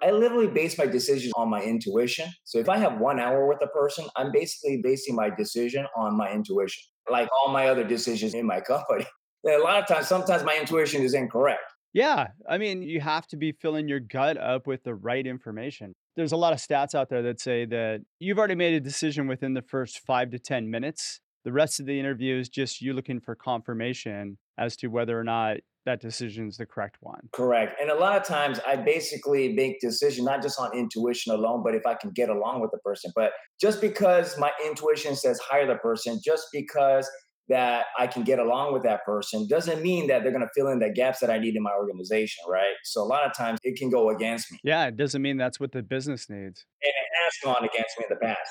I 0.03 0.13
literally 0.13 0.47
base 0.47 0.79
my 0.79 0.87
decisions 0.87 1.33
on 1.37 1.51
my 1.51 1.63
intuition. 1.63 2.29
So 2.45 2.59
if 2.59 2.69
I 2.69 2.79
have 2.79 2.99
one 2.99 3.21
hour 3.21 3.47
with 3.47 3.59
a 3.63 3.67
person, 3.67 4.07
I'm 4.17 4.33
basically 4.33 4.81
basing 4.83 5.15
my 5.15 5.29
decision 5.29 5.87
on 5.97 6.17
my 6.17 6.33
intuition 6.33 6.83
like 7.11 7.29
all 7.33 7.53
my 7.53 7.69
other 7.69 7.85
decisions 7.85 8.35
in 8.35 8.47
my 8.47 8.61
company. 8.61 9.05
a 9.47 9.59
lot 9.59 9.79
of 9.79 9.87
times, 9.87 10.09
sometimes 10.09 10.45
my 10.45 10.57
intuition 10.59 11.03
is 11.03 11.14
incorrect. 11.14 11.61
Yeah. 11.93 12.29
I 12.49 12.59
mean, 12.59 12.83
you 12.83 13.00
have 13.00 13.26
to 13.29 13.37
be 13.37 13.53
filling 13.53 13.88
your 13.88 13.99
gut 13.99 14.37
up 14.37 14.67
with 14.67 14.85
the 14.85 14.95
right 14.95 15.26
information. 15.26 15.93
There's 16.17 16.33
a 16.33 16.37
lot 16.37 16.53
of 16.53 16.61
stats 16.61 16.95
out 16.95 17.09
there 17.09 17.23
that 17.23 17.41
say 17.41 17.64
that 17.67 18.03
you've 18.21 18.38
already 18.38 18.55
made 18.55 18.75
a 18.75 18.81
decision 18.81 19.26
within 19.26 19.55
the 19.55 19.62
first 19.62 20.00
five 20.07 20.31
to 20.31 20.38
10 20.38 20.71
minutes. 20.71 21.21
The 21.44 21.52
rest 21.52 21.80
of 21.80 21.87
the 21.87 21.99
interview 21.99 22.38
is 22.38 22.49
just 22.49 22.80
you 22.80 22.92
looking 22.92 23.20
for 23.20 23.35
confirmation 23.35 24.38
as 24.59 24.76
to 24.76 24.88
whether 24.88 25.18
or 25.18 25.25
not 25.25 25.59
that 25.87 26.00
decision 26.00 26.49
is 26.49 26.59
the 26.59 26.66
correct 26.66 26.99
one. 27.00 27.28
Correct. 27.32 27.80
And 27.80 27.90
a 27.90 27.94
lot 27.94 28.16
of 28.16 28.25
times 28.25 28.61
I 28.66 28.76
basically 28.76 29.52
make 29.52 29.80
decisions 29.80 30.26
not 30.26 30.42
just 30.42 30.61
on 30.61 30.76
intuition 30.76 31.32
alone, 31.32 31.62
but 31.64 31.75
if 31.75 31.87
I 31.87 31.94
can 31.94 32.11
get 32.11 32.28
along 32.28 32.61
with 32.61 32.70
the 32.70 32.78
person. 32.78 33.11
But 33.14 33.32
just 33.61 33.80
because 33.80 34.38
my 34.38 34.52
intuition 34.66 35.16
says 35.16 35.38
hire 35.38 35.66
the 35.66 35.76
person, 35.76 36.20
just 36.23 36.49
because 36.52 37.11
that 37.49 37.87
I 37.99 38.06
can 38.06 38.23
get 38.23 38.38
along 38.38 38.73
with 38.73 38.85
that 38.85 39.04
person 39.04 39.49
doesn't 39.49 39.82
mean 39.82 40.06
that 40.06 40.23
they're 40.23 40.32
going 40.32 40.44
to 40.44 40.50
fill 40.54 40.68
in 40.68 40.78
the 40.78 40.90
gaps 40.90 41.18
that 41.18 41.30
I 41.30 41.38
need 41.38 41.56
in 41.56 41.62
my 41.62 41.73
organization, 41.73 42.44
right? 42.49 42.75
So 42.85 43.02
a 43.02 43.04
lot 43.04 43.26
of 43.26 43.35
times 43.35 43.59
it 43.64 43.76
can 43.76 43.90
go 43.90 44.11
against 44.11 44.52
me. 44.52 44.59
Yeah, 44.62 44.87
it 44.87 44.97
doesn't 44.97 45.20
mean 45.20 45.37
that's 45.37 45.59
what 45.59 45.73
the 45.73 45.82
business 45.82 46.30
needs. 46.30 46.64
And 46.82 46.90
it 46.90 47.11
has 47.25 47.32
gone 47.42 47.64
against 47.64 47.99
me 47.99 48.04
in 48.09 48.16
the 48.16 48.25
past. 48.25 48.50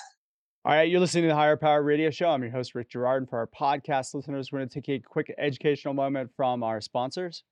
All 0.65 0.73
right, 0.73 0.89
you're 0.89 0.99
listening 0.99 1.23
to 1.23 1.29
the 1.29 1.35
Hire 1.35 1.55
Power 1.55 1.81
Radio 1.81 2.09
Show. 2.09 2.31
I'm 2.31 2.41
your 2.41 2.51
host, 2.51 2.75
Rick 2.75 2.89
Girard. 2.89 3.21
And 3.21 3.29
for 3.29 3.39
our 3.39 3.47
podcast 3.47 4.13
listeners, 4.13 4.51
we're 4.51 4.59
going 4.59 4.67
to 4.67 4.81
take 4.81 4.89
a 4.89 4.99
quick 4.99 5.33
educational 5.37 5.93
moment 5.93 6.31
from 6.35 6.63
our 6.63 6.81
sponsors. 6.81 7.45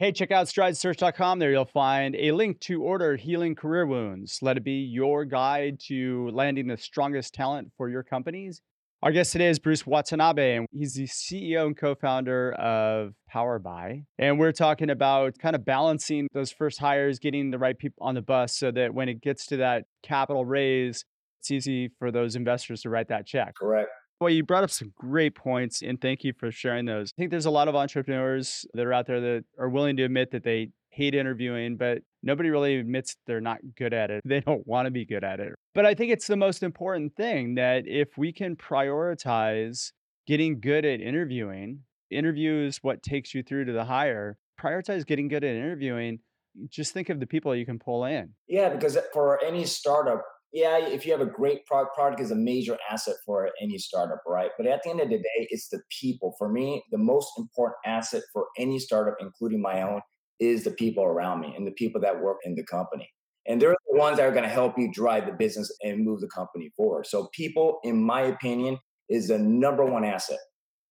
Hey, 0.00 0.10
check 0.10 0.32
out 0.32 0.48
stridesearch.com. 0.48 1.38
There 1.38 1.52
you'll 1.52 1.64
find 1.66 2.16
a 2.16 2.32
link 2.32 2.58
to 2.62 2.82
order 2.82 3.14
Healing 3.14 3.54
Career 3.54 3.86
Wounds. 3.86 4.40
Let 4.42 4.56
it 4.56 4.64
be 4.64 4.80
your 4.80 5.24
guide 5.24 5.78
to 5.86 6.30
landing 6.32 6.66
the 6.66 6.76
strongest 6.76 7.34
talent 7.34 7.70
for 7.76 7.88
your 7.88 8.02
companies. 8.02 8.60
Our 9.04 9.12
guest 9.12 9.30
today 9.30 9.48
is 9.48 9.60
Bruce 9.60 9.86
Watanabe, 9.86 10.56
and 10.56 10.66
he's 10.72 10.94
the 10.94 11.04
CEO 11.04 11.66
and 11.66 11.78
co 11.78 11.94
founder 11.94 12.50
of 12.54 13.14
Power 13.28 13.60
PowerBuy. 13.60 14.06
And 14.18 14.40
we're 14.40 14.50
talking 14.50 14.90
about 14.90 15.38
kind 15.38 15.54
of 15.54 15.64
balancing 15.64 16.26
those 16.32 16.50
first 16.50 16.80
hires, 16.80 17.20
getting 17.20 17.52
the 17.52 17.58
right 17.60 17.78
people 17.78 18.04
on 18.04 18.16
the 18.16 18.22
bus 18.22 18.56
so 18.56 18.72
that 18.72 18.92
when 18.92 19.08
it 19.08 19.20
gets 19.22 19.46
to 19.46 19.58
that 19.58 19.84
capital 20.02 20.44
raise, 20.44 21.04
it's 21.40 21.50
easy 21.50 21.90
for 21.98 22.10
those 22.10 22.36
investors 22.36 22.82
to 22.82 22.90
write 22.90 23.08
that 23.08 23.26
check. 23.26 23.54
Correct. 23.56 23.88
Well, 24.20 24.30
you 24.30 24.44
brought 24.44 24.64
up 24.64 24.70
some 24.70 24.92
great 24.98 25.34
points, 25.34 25.82
and 25.82 25.98
thank 26.00 26.24
you 26.24 26.34
for 26.38 26.50
sharing 26.50 26.84
those. 26.84 27.10
I 27.10 27.16
think 27.16 27.30
there's 27.30 27.46
a 27.46 27.50
lot 27.50 27.68
of 27.68 27.74
entrepreneurs 27.74 28.66
that 28.74 28.84
are 28.84 28.92
out 28.92 29.06
there 29.06 29.20
that 29.20 29.44
are 29.58 29.70
willing 29.70 29.96
to 29.96 30.04
admit 30.04 30.30
that 30.32 30.44
they 30.44 30.68
hate 30.90 31.14
interviewing, 31.14 31.76
but 31.76 32.02
nobody 32.22 32.50
really 32.50 32.76
admits 32.76 33.16
they're 33.26 33.40
not 33.40 33.58
good 33.76 33.94
at 33.94 34.10
it. 34.10 34.20
They 34.26 34.40
don't 34.40 34.66
want 34.66 34.86
to 34.86 34.90
be 34.90 35.06
good 35.06 35.24
at 35.24 35.40
it. 35.40 35.54
But 35.74 35.86
I 35.86 35.94
think 35.94 36.12
it's 36.12 36.26
the 36.26 36.36
most 36.36 36.62
important 36.62 37.16
thing 37.16 37.54
that 37.54 37.84
if 37.86 38.08
we 38.18 38.32
can 38.32 38.56
prioritize 38.56 39.92
getting 40.30 40.60
good 40.60 40.84
at 40.84 41.00
interviewing. 41.00 41.80
Interview 42.08 42.64
is 42.64 42.78
what 42.82 43.02
takes 43.02 43.34
you 43.34 43.42
through 43.42 43.64
to 43.64 43.72
the 43.72 43.84
hire. 43.84 44.38
Prioritize 44.60 45.04
getting 45.04 45.26
good 45.26 45.42
at 45.42 45.56
interviewing. 45.56 46.20
Just 46.68 46.92
think 46.92 47.08
of 47.08 47.18
the 47.18 47.26
people 47.26 47.54
you 47.54 47.66
can 47.66 47.80
pull 47.80 48.04
in. 48.04 48.30
Yeah, 48.46 48.68
because 48.68 48.96
for 49.12 49.42
any 49.44 49.64
startup, 49.64 50.22
yeah, 50.52 50.78
if 50.78 51.06
you 51.06 51.12
have 51.12 51.20
a 51.20 51.26
great 51.26 51.64
product, 51.66 51.94
product 51.94 52.20
is 52.20 52.32
a 52.32 52.36
major 52.36 52.76
asset 52.90 53.14
for 53.24 53.50
any 53.62 53.78
startup, 53.78 54.20
right? 54.26 54.50
But 54.56 54.66
at 54.66 54.82
the 54.82 54.90
end 54.90 55.00
of 55.00 55.08
the 55.08 55.18
day, 55.18 55.46
it's 55.50 55.68
the 55.68 55.80
people. 56.00 56.34
For 56.38 56.48
me, 56.48 56.82
the 56.90 56.98
most 56.98 57.28
important 57.38 57.76
asset 57.86 58.22
for 58.32 58.46
any 58.58 58.78
startup, 58.78 59.16
including 59.20 59.62
my 59.62 59.82
own, 59.82 60.00
is 60.40 60.64
the 60.64 60.72
people 60.72 61.04
around 61.04 61.40
me 61.40 61.54
and 61.56 61.66
the 61.66 61.72
people 61.72 62.00
that 62.00 62.20
work 62.20 62.38
in 62.44 62.54
the 62.56 62.64
company. 62.64 63.08
And 63.46 63.60
they're 63.60 63.76
the 63.90 63.98
ones 63.98 64.18
that 64.18 64.26
are 64.26 64.32
going 64.32 64.42
to 64.42 64.48
help 64.48 64.74
you 64.76 64.90
drive 64.92 65.26
the 65.26 65.32
business 65.32 65.72
and 65.82 66.04
move 66.04 66.20
the 66.20 66.28
company 66.28 66.70
forward. 66.76 67.06
So, 67.06 67.28
people, 67.32 67.78
in 67.84 68.02
my 68.02 68.22
opinion, 68.22 68.78
is 69.08 69.28
the 69.28 69.38
number 69.38 69.84
one 69.84 70.04
asset 70.04 70.38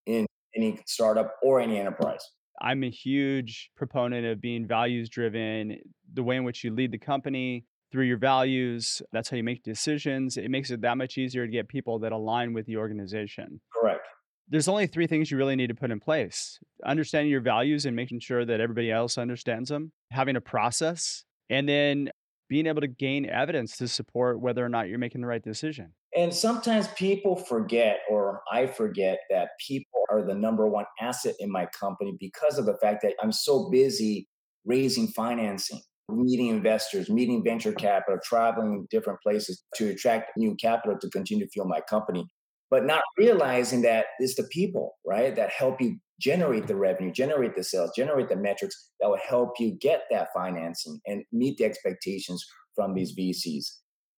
in 0.05 0.25
any 0.55 0.79
startup 0.87 1.35
or 1.43 1.59
any 1.59 1.79
enterprise. 1.79 2.21
I'm 2.61 2.83
a 2.83 2.89
huge 2.89 3.71
proponent 3.77 4.25
of 4.25 4.41
being 4.41 4.67
values 4.67 5.09
driven, 5.09 5.77
the 6.13 6.23
way 6.23 6.35
in 6.35 6.43
which 6.43 6.63
you 6.63 6.73
lead 6.73 6.91
the 6.91 6.97
company, 6.97 7.65
through 7.91 8.05
your 8.05 8.17
values. 8.17 9.01
That's 9.11 9.29
how 9.29 9.37
you 9.37 9.43
make 9.43 9.63
decisions. 9.63 10.37
It 10.37 10.49
makes 10.51 10.71
it 10.71 10.81
that 10.81 10.97
much 10.97 11.17
easier 11.17 11.45
to 11.45 11.51
get 11.51 11.67
people 11.67 11.99
that 11.99 12.11
align 12.11 12.53
with 12.53 12.65
the 12.65 12.77
organization. 12.77 13.61
Correct. 13.73 14.05
There's 14.47 14.67
only 14.67 14.87
three 14.87 15.07
things 15.07 15.29
you 15.29 15.37
really 15.37 15.55
need 15.55 15.67
to 15.67 15.75
put 15.75 15.91
in 15.91 15.99
place 15.99 16.59
understanding 16.85 17.29
your 17.29 17.41
values 17.41 17.85
and 17.85 17.95
making 17.95 18.19
sure 18.19 18.45
that 18.45 18.59
everybody 18.59 18.91
else 18.91 19.17
understands 19.17 19.69
them, 19.69 19.91
having 20.11 20.35
a 20.35 20.41
process, 20.41 21.23
and 21.49 21.67
then 21.69 22.09
being 22.47 22.65
able 22.65 22.81
to 22.81 22.87
gain 22.87 23.29
evidence 23.29 23.77
to 23.77 23.87
support 23.87 24.41
whether 24.41 24.65
or 24.65 24.69
not 24.69 24.87
you're 24.87 24.97
making 24.97 25.21
the 25.21 25.27
right 25.27 25.43
decision. 25.43 25.93
And 26.17 26.33
sometimes 26.33 26.87
people 26.89 27.35
forget, 27.35 27.99
or 28.09 28.41
I 28.51 28.65
forget, 28.65 29.19
that 29.29 29.49
people 29.65 30.01
are 30.09 30.25
the 30.25 30.33
number 30.33 30.67
one 30.67 30.85
asset 30.99 31.35
in 31.39 31.51
my 31.51 31.67
company 31.79 32.17
because 32.19 32.57
of 32.57 32.65
the 32.65 32.75
fact 32.81 33.03
that 33.03 33.13
I'm 33.21 33.31
so 33.31 33.69
busy 33.69 34.27
raising 34.65 35.07
financing 35.09 35.81
meeting 36.11 36.47
investors, 36.47 37.09
meeting 37.09 37.43
venture 37.43 37.73
capital, 37.73 38.19
traveling 38.23 38.87
different 38.89 39.19
places 39.21 39.63
to 39.75 39.89
attract 39.89 40.31
new 40.37 40.55
capital 40.55 40.97
to 40.99 41.09
continue 41.09 41.45
to 41.45 41.51
fuel 41.51 41.67
my 41.67 41.81
company, 41.81 42.27
but 42.69 42.85
not 42.85 43.03
realizing 43.17 43.81
that 43.83 44.05
it's 44.19 44.35
the 44.35 44.47
people, 44.51 44.97
right, 45.05 45.35
that 45.35 45.51
help 45.51 45.81
you 45.81 45.97
generate 46.19 46.67
the 46.67 46.75
revenue, 46.75 47.11
generate 47.11 47.55
the 47.55 47.63
sales, 47.63 47.91
generate 47.95 48.29
the 48.29 48.35
metrics 48.35 48.91
that 48.99 49.09
will 49.09 49.19
help 49.27 49.59
you 49.59 49.71
get 49.79 50.03
that 50.11 50.27
financing 50.35 50.99
and 51.07 51.23
meet 51.31 51.57
the 51.57 51.65
expectations 51.65 52.45
from 52.75 52.93
these 52.93 53.15
VCs. 53.15 53.65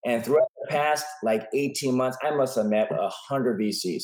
And 0.05 0.25
throughout 0.25 0.47
the 0.61 0.67
past 0.69 1.05
like 1.23 1.47
18 1.53 1.95
months, 1.95 2.17
I 2.23 2.31
must 2.31 2.55
have 2.55 2.65
met 2.65 2.89
100 2.91 3.59
VCs 3.59 4.03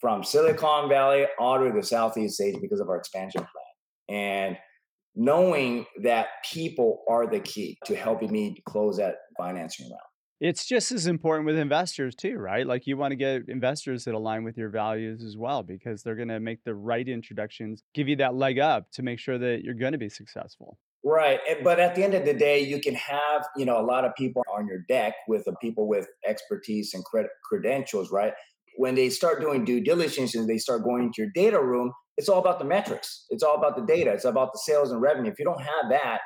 from 0.00 0.24
Silicon 0.24 0.88
Valley 0.88 1.26
all 1.38 1.58
the 1.58 1.66
way 1.66 1.70
to 1.70 1.76
the 1.76 1.86
Southeast 1.86 2.40
Asia 2.40 2.58
because 2.60 2.80
of 2.80 2.88
our 2.88 2.96
expansion 2.96 3.40
plan. 3.40 4.18
And 4.18 4.56
knowing 5.14 5.86
that 6.02 6.26
people 6.52 7.02
are 7.08 7.26
the 7.26 7.40
key 7.40 7.78
to 7.86 7.94
helping 7.94 8.32
me 8.32 8.56
close 8.68 8.96
that 8.96 9.16
financing 9.36 9.86
round. 9.86 10.00
It's 10.40 10.66
just 10.66 10.92
as 10.92 11.06
important 11.06 11.46
with 11.46 11.56
investors 11.56 12.14
too, 12.14 12.36
right? 12.36 12.66
Like 12.66 12.86
you 12.86 12.96
want 12.96 13.12
to 13.12 13.16
get 13.16 13.48
investors 13.48 14.04
that 14.04 14.14
align 14.14 14.44
with 14.44 14.58
your 14.58 14.68
values 14.68 15.22
as 15.22 15.36
well 15.36 15.62
because 15.62 16.02
they're 16.02 16.16
going 16.16 16.28
to 16.28 16.40
make 16.40 16.64
the 16.64 16.74
right 16.74 17.08
introductions, 17.08 17.82
give 17.94 18.08
you 18.08 18.16
that 18.16 18.34
leg 18.34 18.58
up 18.58 18.90
to 18.94 19.02
make 19.02 19.20
sure 19.20 19.38
that 19.38 19.60
you're 19.62 19.74
going 19.74 19.92
to 19.92 19.98
be 19.98 20.08
successful. 20.08 20.76
Right. 21.04 21.38
But 21.62 21.78
at 21.78 21.94
the 21.94 22.02
end 22.02 22.14
of 22.14 22.24
the 22.24 22.34
day, 22.34 22.60
you 22.60 22.80
can 22.80 22.94
have, 22.94 23.46
you 23.56 23.64
know, 23.64 23.78
a 23.78 23.84
lot 23.84 24.04
of 24.04 24.14
people 24.16 24.42
on 24.54 24.66
your 24.66 24.80
deck 24.88 25.14
with 25.28 25.44
the 25.44 25.54
people 25.60 25.86
with 25.86 26.08
expertise 26.26 26.92
and 26.94 27.04
credit 27.04 27.30
credentials, 27.44 28.10
right? 28.10 28.32
When 28.76 28.94
they 28.94 29.10
start 29.10 29.40
doing 29.40 29.64
due 29.64 29.80
diligence 29.82 30.34
and 30.34 30.48
they 30.48 30.58
start 30.58 30.82
going 30.82 31.04
into 31.04 31.22
your 31.22 31.30
data 31.34 31.62
room, 31.62 31.92
it's 32.16 32.28
all 32.28 32.38
about 32.38 32.58
the 32.58 32.64
metrics. 32.64 33.26
It's 33.30 33.42
all 33.42 33.56
about 33.56 33.76
the 33.76 33.82
data. 33.82 34.12
It's 34.12 34.24
about 34.24 34.52
the 34.52 34.58
sales 34.58 34.92
and 34.92 35.00
revenue. 35.00 35.30
If 35.30 35.38
you 35.38 35.44
don't 35.44 35.60
have 35.60 35.90
that, 35.90 36.20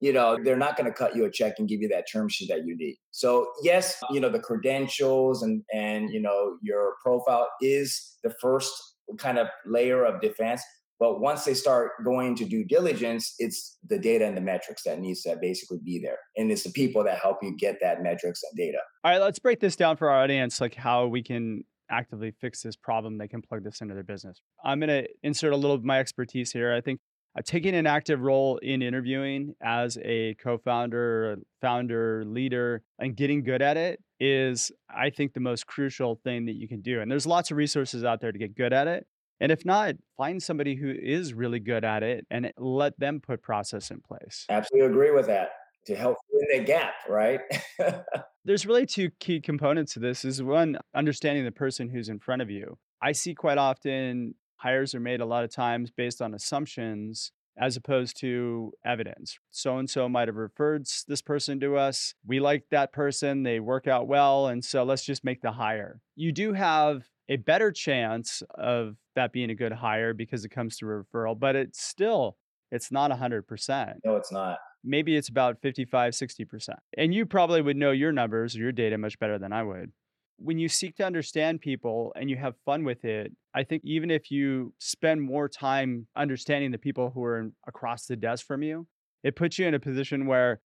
you 0.00 0.12
know, 0.12 0.38
they're 0.42 0.56
not 0.56 0.76
going 0.76 0.90
to 0.90 0.96
cut 0.96 1.16
you 1.16 1.24
a 1.24 1.30
check 1.30 1.54
and 1.58 1.68
give 1.68 1.80
you 1.80 1.88
that 1.88 2.06
term 2.10 2.28
sheet 2.28 2.48
that 2.48 2.66
you 2.66 2.76
need. 2.76 2.96
So 3.12 3.48
yes, 3.62 3.98
ah. 4.02 4.06
you 4.10 4.20
know, 4.20 4.28
the 4.28 4.40
credentials 4.40 5.42
and 5.42 5.62
and 5.72 6.10
you 6.10 6.20
know 6.20 6.56
your 6.62 6.94
profile 7.02 7.48
is 7.60 8.18
the 8.22 8.34
first 8.40 8.72
kind 9.18 9.38
of 9.38 9.48
layer 9.64 10.04
of 10.04 10.20
defense. 10.20 10.62
But 10.98 11.20
once 11.20 11.44
they 11.44 11.52
start 11.52 11.92
going 12.04 12.36
to 12.36 12.46
due 12.46 12.64
diligence, 12.64 13.34
it's 13.38 13.76
the 13.86 13.98
data 13.98 14.24
and 14.24 14.34
the 14.34 14.40
metrics 14.40 14.82
that 14.84 14.98
needs 14.98 15.22
to 15.22 15.36
basically 15.40 15.78
be 15.84 16.00
there. 16.02 16.16
And 16.38 16.50
it's 16.50 16.62
the 16.62 16.70
people 16.70 17.04
that 17.04 17.18
help 17.18 17.36
you 17.42 17.54
get 17.54 17.76
that 17.82 18.02
metrics 18.02 18.42
and 18.42 18.56
data. 18.56 18.78
All 19.04 19.10
right, 19.10 19.20
let's 19.20 19.38
break 19.38 19.60
this 19.60 19.76
down 19.76 19.98
for 19.98 20.08
our 20.08 20.22
audience, 20.22 20.58
like 20.58 20.74
how 20.74 21.06
we 21.06 21.22
can 21.22 21.64
actively 21.90 22.32
fix 22.40 22.62
this 22.62 22.76
problem, 22.76 23.18
they 23.18 23.28
can 23.28 23.42
plug 23.42 23.64
this 23.64 23.80
into 23.80 23.94
their 23.94 24.04
business. 24.04 24.40
I'm 24.64 24.80
going 24.80 24.88
to 24.88 25.08
insert 25.22 25.52
a 25.52 25.56
little 25.56 25.76
of 25.76 25.84
my 25.84 25.98
expertise 25.98 26.52
here. 26.52 26.72
I 26.74 26.80
think 26.80 27.00
uh, 27.36 27.42
taking 27.44 27.74
an 27.74 27.86
active 27.86 28.20
role 28.20 28.58
in 28.58 28.82
interviewing 28.82 29.54
as 29.62 29.98
a 30.02 30.34
co-founder, 30.34 31.38
founder, 31.60 32.24
leader, 32.26 32.82
and 32.98 33.16
getting 33.16 33.42
good 33.42 33.62
at 33.62 33.76
it 33.76 34.00
is, 34.18 34.72
I 34.88 35.10
think, 35.10 35.34
the 35.34 35.40
most 35.40 35.66
crucial 35.66 36.20
thing 36.24 36.46
that 36.46 36.54
you 36.54 36.66
can 36.68 36.80
do. 36.80 37.00
And 37.00 37.10
there's 37.10 37.26
lots 37.26 37.50
of 37.50 37.56
resources 37.56 38.04
out 38.04 38.20
there 38.20 38.32
to 38.32 38.38
get 38.38 38.54
good 38.54 38.72
at 38.72 38.86
it. 38.86 39.06
And 39.38 39.52
if 39.52 39.66
not, 39.66 39.96
find 40.16 40.42
somebody 40.42 40.76
who 40.76 40.90
is 40.90 41.34
really 41.34 41.60
good 41.60 41.84
at 41.84 42.02
it 42.02 42.26
and 42.30 42.52
let 42.56 42.98
them 42.98 43.20
put 43.20 43.42
process 43.42 43.90
in 43.90 44.00
place. 44.00 44.46
Absolutely 44.48 44.88
agree 44.88 45.10
with 45.10 45.26
that 45.26 45.50
to 45.86 45.96
help 45.96 46.16
fill 46.30 46.40
in 46.40 46.58
the 46.58 46.64
gap, 46.64 46.94
right? 47.08 47.40
There's 48.44 48.66
really 48.66 48.86
two 48.86 49.10
key 49.18 49.40
components 49.40 49.94
to 49.94 50.00
this 50.00 50.24
is 50.24 50.42
one 50.42 50.78
understanding 50.94 51.44
the 51.44 51.52
person 51.52 51.88
who's 51.88 52.08
in 52.08 52.18
front 52.18 52.42
of 52.42 52.50
you. 52.50 52.78
I 53.02 53.12
see 53.12 53.34
quite 53.34 53.58
often 53.58 54.34
hires 54.56 54.94
are 54.94 55.00
made 55.00 55.20
a 55.20 55.26
lot 55.26 55.44
of 55.44 55.50
times 55.50 55.90
based 55.90 56.22
on 56.22 56.34
assumptions 56.34 57.32
as 57.58 57.76
opposed 57.76 58.20
to 58.20 58.72
evidence. 58.84 59.38
So 59.50 59.78
and 59.78 59.88
so 59.88 60.08
might 60.08 60.28
have 60.28 60.36
referred 60.36 60.86
this 61.08 61.22
person 61.22 61.58
to 61.60 61.76
us. 61.76 62.14
We 62.26 62.38
like 62.38 62.64
that 62.70 62.92
person, 62.92 63.42
they 63.42 63.60
work 63.60 63.86
out 63.86 64.06
well, 64.06 64.48
and 64.48 64.64
so 64.64 64.84
let's 64.84 65.04
just 65.04 65.24
make 65.24 65.40
the 65.40 65.52
hire. 65.52 66.00
You 66.16 66.32
do 66.32 66.52
have 66.52 67.04
a 67.28 67.36
better 67.36 67.72
chance 67.72 68.42
of 68.56 68.96
that 69.14 69.32
being 69.32 69.50
a 69.50 69.54
good 69.54 69.72
hire 69.72 70.12
because 70.12 70.44
it 70.44 70.50
comes 70.50 70.76
through 70.76 71.04
referral, 71.04 71.38
but 71.38 71.56
it's 71.56 71.82
still 71.82 72.36
it's 72.72 72.90
not 72.90 73.10
100%. 73.10 73.94
No, 74.04 74.16
it's 74.16 74.32
not 74.32 74.58
maybe 74.86 75.16
it's 75.16 75.28
about 75.28 75.60
55, 75.60 76.12
60%. 76.12 76.68
And 76.96 77.12
you 77.12 77.26
probably 77.26 77.60
would 77.60 77.76
know 77.76 77.90
your 77.90 78.12
numbers 78.12 78.56
or 78.56 78.60
your 78.60 78.72
data 78.72 78.96
much 78.96 79.18
better 79.18 79.38
than 79.38 79.52
I 79.52 79.62
would. 79.62 79.92
When 80.38 80.58
you 80.58 80.68
seek 80.68 80.96
to 80.96 81.04
understand 81.04 81.60
people 81.60 82.12
and 82.14 82.30
you 82.30 82.36
have 82.36 82.54
fun 82.64 82.84
with 82.84 83.04
it, 83.04 83.32
I 83.54 83.64
think 83.64 83.82
even 83.84 84.10
if 84.10 84.30
you 84.30 84.74
spend 84.78 85.22
more 85.22 85.48
time 85.48 86.06
understanding 86.14 86.70
the 86.70 86.78
people 86.78 87.10
who 87.10 87.24
are 87.24 87.50
across 87.66 88.06
the 88.06 88.16
desk 88.16 88.46
from 88.46 88.62
you, 88.62 88.86
it 89.24 89.34
puts 89.34 89.58
you 89.58 89.66
in 89.66 89.74
a 89.74 89.80
position 89.80 90.26
where 90.26 90.60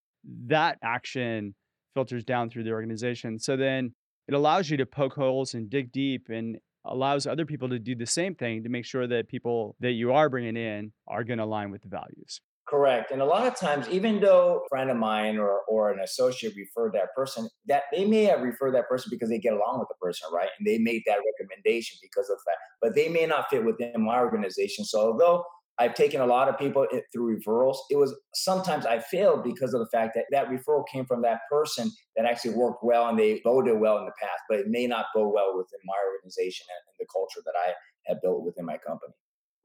that 0.47 0.77
action 0.83 1.55
filters 1.93 2.23
down 2.23 2.49
through 2.49 2.63
the 2.63 2.71
organization. 2.71 3.39
So 3.39 3.57
then 3.57 3.93
it 4.27 4.33
allows 4.33 4.69
you 4.69 4.77
to 4.77 4.85
poke 4.85 5.13
holes 5.13 5.53
and 5.53 5.69
dig 5.69 5.91
deep 5.91 6.27
and 6.29 6.57
allows 6.85 7.25
other 7.25 7.45
people 7.45 7.69
to 7.69 7.79
do 7.79 7.95
the 7.95 8.05
same 8.05 8.35
thing 8.35 8.63
to 8.63 8.69
make 8.69 8.85
sure 8.85 9.07
that 9.07 9.29
people 9.29 9.75
that 9.79 9.91
you 9.91 10.13
are 10.13 10.29
bringing 10.29 10.57
in 10.57 10.91
are 11.07 11.23
going 11.23 11.37
to 11.37 11.43
align 11.43 11.71
with 11.71 11.81
the 11.81 11.89
values. 11.89 12.41
Correct. 12.71 13.11
And 13.11 13.21
a 13.21 13.25
lot 13.25 13.45
of 13.45 13.57
times, 13.57 13.89
even 13.89 14.21
though 14.21 14.61
a 14.63 14.69
friend 14.69 14.89
of 14.89 14.95
mine 14.95 15.37
or, 15.37 15.59
or 15.67 15.91
an 15.91 15.99
associate 15.99 16.53
referred 16.55 16.93
that 16.93 17.13
person, 17.13 17.49
that 17.65 17.83
they 17.91 18.05
may 18.05 18.23
have 18.23 18.39
referred 18.39 18.73
that 18.75 18.87
person 18.87 19.09
because 19.11 19.27
they 19.27 19.39
get 19.39 19.51
along 19.51 19.79
with 19.79 19.89
the 19.89 19.95
person, 20.01 20.29
right? 20.33 20.47
And 20.57 20.65
they 20.65 20.77
made 20.77 21.01
that 21.05 21.19
recommendation 21.37 21.97
because 22.01 22.29
of 22.29 22.37
that, 22.45 22.55
but 22.81 22.95
they 22.95 23.09
may 23.09 23.25
not 23.25 23.49
fit 23.49 23.65
within 23.65 24.01
my 24.01 24.19
organization. 24.19 24.85
So 24.85 25.11
although 25.11 25.43
I've 25.79 25.95
taken 25.95 26.21
a 26.21 26.25
lot 26.25 26.47
of 26.47 26.57
people 26.57 26.87
through 27.11 27.39
referrals, 27.39 27.75
it 27.89 27.97
was 27.97 28.17
sometimes 28.35 28.85
I 28.85 28.99
failed 28.99 29.43
because 29.43 29.73
of 29.73 29.81
the 29.81 29.89
fact 29.91 30.15
that 30.15 30.27
that 30.31 30.47
referral 30.47 30.85
came 30.89 31.05
from 31.05 31.21
that 31.23 31.41
person 31.51 31.91
that 32.15 32.25
actually 32.25 32.53
worked 32.53 32.85
well 32.85 33.09
and 33.09 33.19
they 33.19 33.41
voted 33.43 33.81
well 33.81 33.97
in 33.97 34.05
the 34.05 34.13
past, 34.17 34.43
but 34.47 34.59
it 34.59 34.67
may 34.69 34.87
not 34.87 35.07
go 35.13 35.27
well 35.27 35.57
within 35.57 35.81
my 35.83 35.95
organization 36.15 36.65
and 36.69 36.95
the 37.05 37.11
culture 37.11 37.41
that 37.43 37.55
I 37.67 37.73
have 38.07 38.21
built 38.21 38.45
within 38.45 38.63
my 38.63 38.77
company 38.77 39.11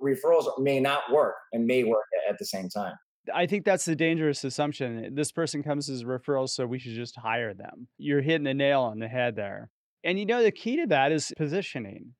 referrals 0.02 0.46
may 0.58 0.80
not 0.80 1.02
work 1.12 1.34
and 1.52 1.66
may 1.66 1.84
work 1.84 2.04
at 2.28 2.38
the 2.38 2.44
same 2.44 2.68
time. 2.68 2.94
I 3.34 3.46
think 3.46 3.64
that's 3.64 3.84
the 3.84 3.96
dangerous 3.96 4.44
assumption. 4.44 5.14
This 5.14 5.32
person 5.32 5.62
comes 5.62 5.90
as 5.90 6.04
referrals, 6.04 6.50
so 6.50 6.66
we 6.66 6.78
should 6.78 6.94
just 6.94 7.16
hire 7.16 7.54
them. 7.54 7.88
You're 7.98 8.22
hitting 8.22 8.44
the 8.44 8.54
nail 8.54 8.82
on 8.82 9.00
the 9.00 9.08
head 9.08 9.36
there. 9.36 9.70
And 10.04 10.18
you 10.18 10.26
know, 10.26 10.42
the 10.42 10.52
key 10.52 10.76
to 10.76 10.86
that 10.86 11.10
is 11.10 11.32
positioning. 11.36 12.14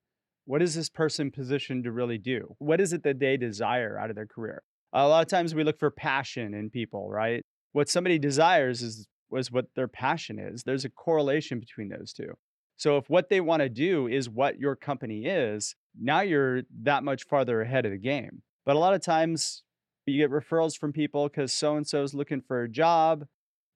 What 0.45 0.61
is 0.61 0.75
this 0.75 0.89
person 0.89 1.31
positioned 1.31 1.85
to 1.85 1.91
really 1.91 2.17
do? 2.17 2.55
What 2.59 2.81
is 2.81 2.93
it 2.93 3.03
that 3.03 3.19
they 3.19 3.37
desire 3.37 3.97
out 3.97 4.09
of 4.09 4.15
their 4.15 4.27
career? 4.27 4.63
A 4.93 5.07
lot 5.07 5.21
of 5.21 5.29
times 5.29 5.53
we 5.53 5.63
look 5.63 5.79
for 5.79 5.91
passion 5.91 6.53
in 6.53 6.69
people, 6.69 7.09
right? 7.09 7.43
What 7.73 7.89
somebody 7.89 8.17
desires 8.17 8.81
is 8.81 9.07
was 9.29 9.51
what 9.51 9.65
their 9.75 9.89
passion 9.89 10.39
is. 10.39 10.63
There's 10.63 10.85
a 10.85 10.89
correlation 10.89 11.59
between 11.59 11.89
those 11.89 12.13
two. 12.13 12.33
So 12.77 12.97
if 12.97 13.09
what 13.09 13.29
they 13.29 13.41
want 13.41 13.61
to 13.61 13.69
do 13.69 14.07
is 14.07 14.29
what 14.29 14.59
your 14.59 14.75
company 14.75 15.25
is, 15.25 15.75
now 15.99 16.21
you're 16.21 16.63
that 16.83 17.03
much 17.03 17.23
farther 17.23 17.61
ahead 17.61 17.85
of 17.85 17.91
the 17.91 17.97
game. 17.97 18.41
But 18.65 18.75
a 18.75 18.79
lot 18.79 18.93
of 18.93 19.01
times 19.01 19.63
you 20.05 20.17
get 20.17 20.31
referrals 20.31 20.77
from 20.77 20.93
people 20.93 21.27
because 21.27 21.53
so 21.53 21.75
and 21.75 21.87
so 21.87 22.03
is 22.03 22.13
looking 22.13 22.41
for 22.41 22.63
a 22.63 22.69
job 22.69 23.25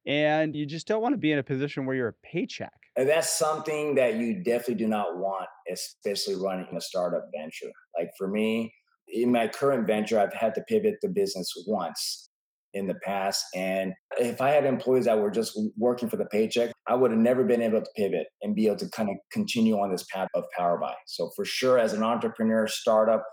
and 0.05 0.55
you 0.55 0.65
just 0.65 0.87
don't 0.87 1.01
want 1.01 1.13
to 1.13 1.17
be 1.17 1.31
in 1.31 1.39
a 1.39 1.43
position 1.43 1.85
where 1.85 1.95
you're 1.95 2.07
a 2.09 2.13
paycheck. 2.23 2.73
And 2.97 3.07
that's 3.07 3.37
something 3.37 3.95
that 3.95 4.15
you 4.15 4.43
definitely 4.43 4.75
do 4.75 4.87
not 4.87 5.17
want, 5.17 5.47
especially 5.71 6.35
running 6.35 6.67
a 6.75 6.81
startup 6.81 7.29
venture. 7.37 7.71
Like 7.97 8.09
for 8.17 8.27
me, 8.27 8.73
in 9.07 9.31
my 9.31 9.47
current 9.47 9.87
venture, 9.87 10.19
I've 10.19 10.33
had 10.33 10.55
to 10.55 10.61
pivot 10.61 10.95
the 11.01 11.09
business 11.09 11.53
once 11.67 12.30
in 12.73 12.87
the 12.87 12.95
past. 13.03 13.43
And 13.55 13.93
if 14.17 14.41
I 14.41 14.51
had 14.51 14.65
employees 14.65 15.05
that 15.05 15.19
were 15.19 15.31
just 15.31 15.59
working 15.77 16.09
for 16.09 16.17
the 16.17 16.25
paycheck, 16.25 16.71
I 16.87 16.95
would 16.95 17.11
have 17.11 17.19
never 17.19 17.43
been 17.43 17.61
able 17.61 17.81
to 17.81 17.89
pivot 17.95 18.27
and 18.41 18.55
be 18.55 18.67
able 18.67 18.77
to 18.77 18.89
kind 18.89 19.09
of 19.09 19.15
continue 19.31 19.75
on 19.75 19.91
this 19.91 20.05
path 20.13 20.29
of 20.33 20.43
Power 20.57 20.77
Buy. 20.77 20.93
So 21.07 21.31
for 21.35 21.45
sure, 21.45 21.77
as 21.77 21.93
an 21.93 22.03
entrepreneur 22.03 22.67
startup, 22.67 23.23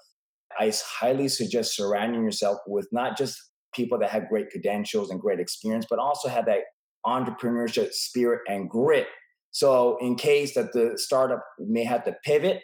I 0.59 0.73
highly 0.99 1.29
suggest 1.29 1.77
surrounding 1.77 2.25
yourself 2.25 2.59
with 2.67 2.89
not 2.91 3.17
just 3.17 3.37
people 3.75 3.99
that 3.99 4.11
have 4.11 4.29
great 4.29 4.51
credentials 4.51 5.11
and 5.11 5.21
great 5.21 5.41
experience, 5.41 5.87
but 5.89 5.99
also 5.99 6.29
have 6.29 6.47
that 6.47 6.61
entrepreneurship 7.07 7.93
spirit 7.93 8.41
and 8.49 8.69
grit. 8.69 9.07
So 9.51 9.99
in 10.01 10.17
case 10.17 10.55
that 10.55 10.73
the 10.73 10.93
startup 10.97 11.45
may 11.59 11.85
have 11.85 12.05
to 12.05 12.15
pivot, 12.25 12.61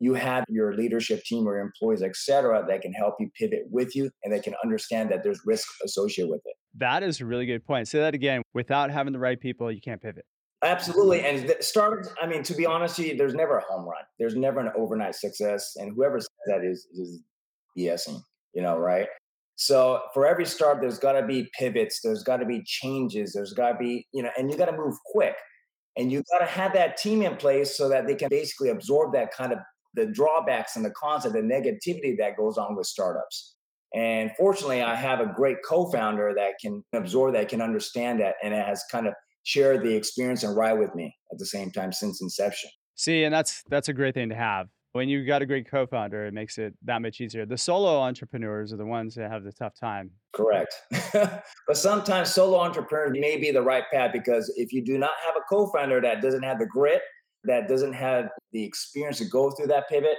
you 0.00 0.14
have 0.14 0.44
your 0.48 0.74
leadership 0.74 1.22
team 1.24 1.46
or 1.46 1.58
employees, 1.58 2.02
et 2.02 2.16
cetera, 2.16 2.64
that 2.66 2.82
can 2.82 2.92
help 2.92 3.14
you 3.20 3.30
pivot 3.38 3.62
with 3.70 3.94
you 3.94 4.10
and 4.22 4.32
they 4.32 4.40
can 4.40 4.54
understand 4.62 5.10
that 5.10 5.22
there's 5.22 5.40
risk 5.46 5.66
associated 5.84 6.30
with 6.30 6.42
it. 6.44 6.54
That 6.76 7.02
is 7.02 7.20
a 7.20 7.26
really 7.26 7.46
good 7.46 7.64
point. 7.64 7.88
Say 7.88 8.00
that 8.00 8.14
again. 8.14 8.42
Without 8.52 8.90
having 8.90 9.12
the 9.12 9.18
right 9.18 9.38
people, 9.38 9.70
you 9.70 9.80
can't 9.80 10.02
pivot. 10.02 10.24
Absolutely. 10.62 11.20
And 11.20 11.54
startups, 11.60 12.08
I 12.20 12.26
mean, 12.26 12.42
to 12.44 12.54
be 12.54 12.64
honest 12.64 12.98
with 12.98 13.08
you, 13.08 13.16
there's 13.16 13.34
never 13.34 13.58
a 13.58 13.62
home 13.62 13.84
run. 13.84 14.02
There's 14.18 14.34
never 14.34 14.60
an 14.60 14.72
overnight 14.76 15.14
success. 15.14 15.74
And 15.76 15.92
whoever 15.94 16.18
says 16.20 16.28
that 16.46 16.64
is 16.64 16.86
is 16.94 17.20
BSing, 17.78 18.20
you 18.54 18.62
know, 18.62 18.78
right? 18.78 19.06
So 19.56 20.00
for 20.12 20.26
every 20.26 20.46
startup, 20.46 20.80
there's 20.80 20.98
gotta 20.98 21.24
be 21.24 21.48
pivots, 21.58 22.00
there's 22.02 22.24
gotta 22.24 22.44
be 22.44 22.62
changes, 22.64 23.32
there's 23.34 23.52
gotta 23.52 23.76
be, 23.78 24.06
you 24.12 24.22
know, 24.22 24.30
and 24.36 24.50
you 24.50 24.56
gotta 24.56 24.76
move 24.76 24.96
quick. 25.04 25.36
And 25.96 26.10
you 26.10 26.24
gotta 26.32 26.46
have 26.46 26.72
that 26.72 26.96
team 26.96 27.22
in 27.22 27.36
place 27.36 27.76
so 27.76 27.88
that 27.88 28.06
they 28.06 28.16
can 28.16 28.28
basically 28.28 28.70
absorb 28.70 29.12
that 29.12 29.32
kind 29.32 29.52
of 29.52 29.58
the 29.94 30.06
drawbacks 30.06 30.76
and 30.76 30.84
the 30.84 30.90
cons 30.90 31.24
of 31.24 31.32
the 31.32 31.40
negativity 31.40 32.16
that 32.18 32.36
goes 32.36 32.58
on 32.58 32.76
with 32.76 32.86
startups. 32.86 33.54
And 33.94 34.32
fortunately, 34.36 34.82
I 34.82 34.96
have 34.96 35.20
a 35.20 35.26
great 35.26 35.58
co-founder 35.66 36.34
that 36.36 36.54
can 36.60 36.82
absorb 36.92 37.34
that, 37.34 37.48
can 37.48 37.60
understand 37.60 38.20
that, 38.20 38.34
and 38.42 38.52
it 38.52 38.64
has 38.64 38.82
kind 38.90 39.06
of 39.06 39.14
shared 39.44 39.84
the 39.84 39.94
experience 39.94 40.42
and 40.42 40.56
ride 40.56 40.74
with 40.74 40.94
me 40.94 41.14
at 41.30 41.38
the 41.38 41.46
same 41.46 41.70
time 41.70 41.92
since 41.92 42.20
inception. 42.20 42.70
See, 42.96 43.24
and 43.24 43.32
that's 43.32 43.62
that's 43.70 43.88
a 43.88 43.92
great 43.92 44.14
thing 44.14 44.28
to 44.30 44.34
have. 44.34 44.68
When 44.92 45.08
you've 45.08 45.26
got 45.26 45.42
a 45.42 45.46
great 45.46 45.68
co-founder, 45.68 46.26
it 46.26 46.34
makes 46.34 46.56
it 46.56 46.72
that 46.84 47.02
much 47.02 47.20
easier. 47.20 47.44
The 47.46 47.58
solo 47.58 48.00
entrepreneurs 48.00 48.72
are 48.72 48.76
the 48.76 48.86
ones 48.86 49.16
that 49.16 49.28
have 49.28 49.42
the 49.42 49.50
tough 49.52 49.74
time. 49.78 50.10
Correct. 50.32 50.72
but 51.12 51.76
sometimes 51.76 52.32
solo 52.32 52.60
entrepreneurs 52.60 53.10
may 53.12 53.36
be 53.36 53.50
the 53.50 53.62
right 53.62 53.82
path 53.92 54.12
because 54.12 54.52
if 54.56 54.72
you 54.72 54.84
do 54.84 54.96
not 54.96 55.10
have 55.26 55.34
a 55.36 55.42
co-founder 55.48 56.00
that 56.00 56.22
doesn't 56.22 56.44
have 56.44 56.60
the 56.60 56.66
grit 56.66 57.02
that 57.44 57.68
doesn't 57.68 57.92
have 57.92 58.28
the 58.52 58.62
experience 58.64 59.18
to 59.18 59.24
go 59.26 59.50
through 59.50 59.68
that 59.68 59.88
pivot, 59.88 60.16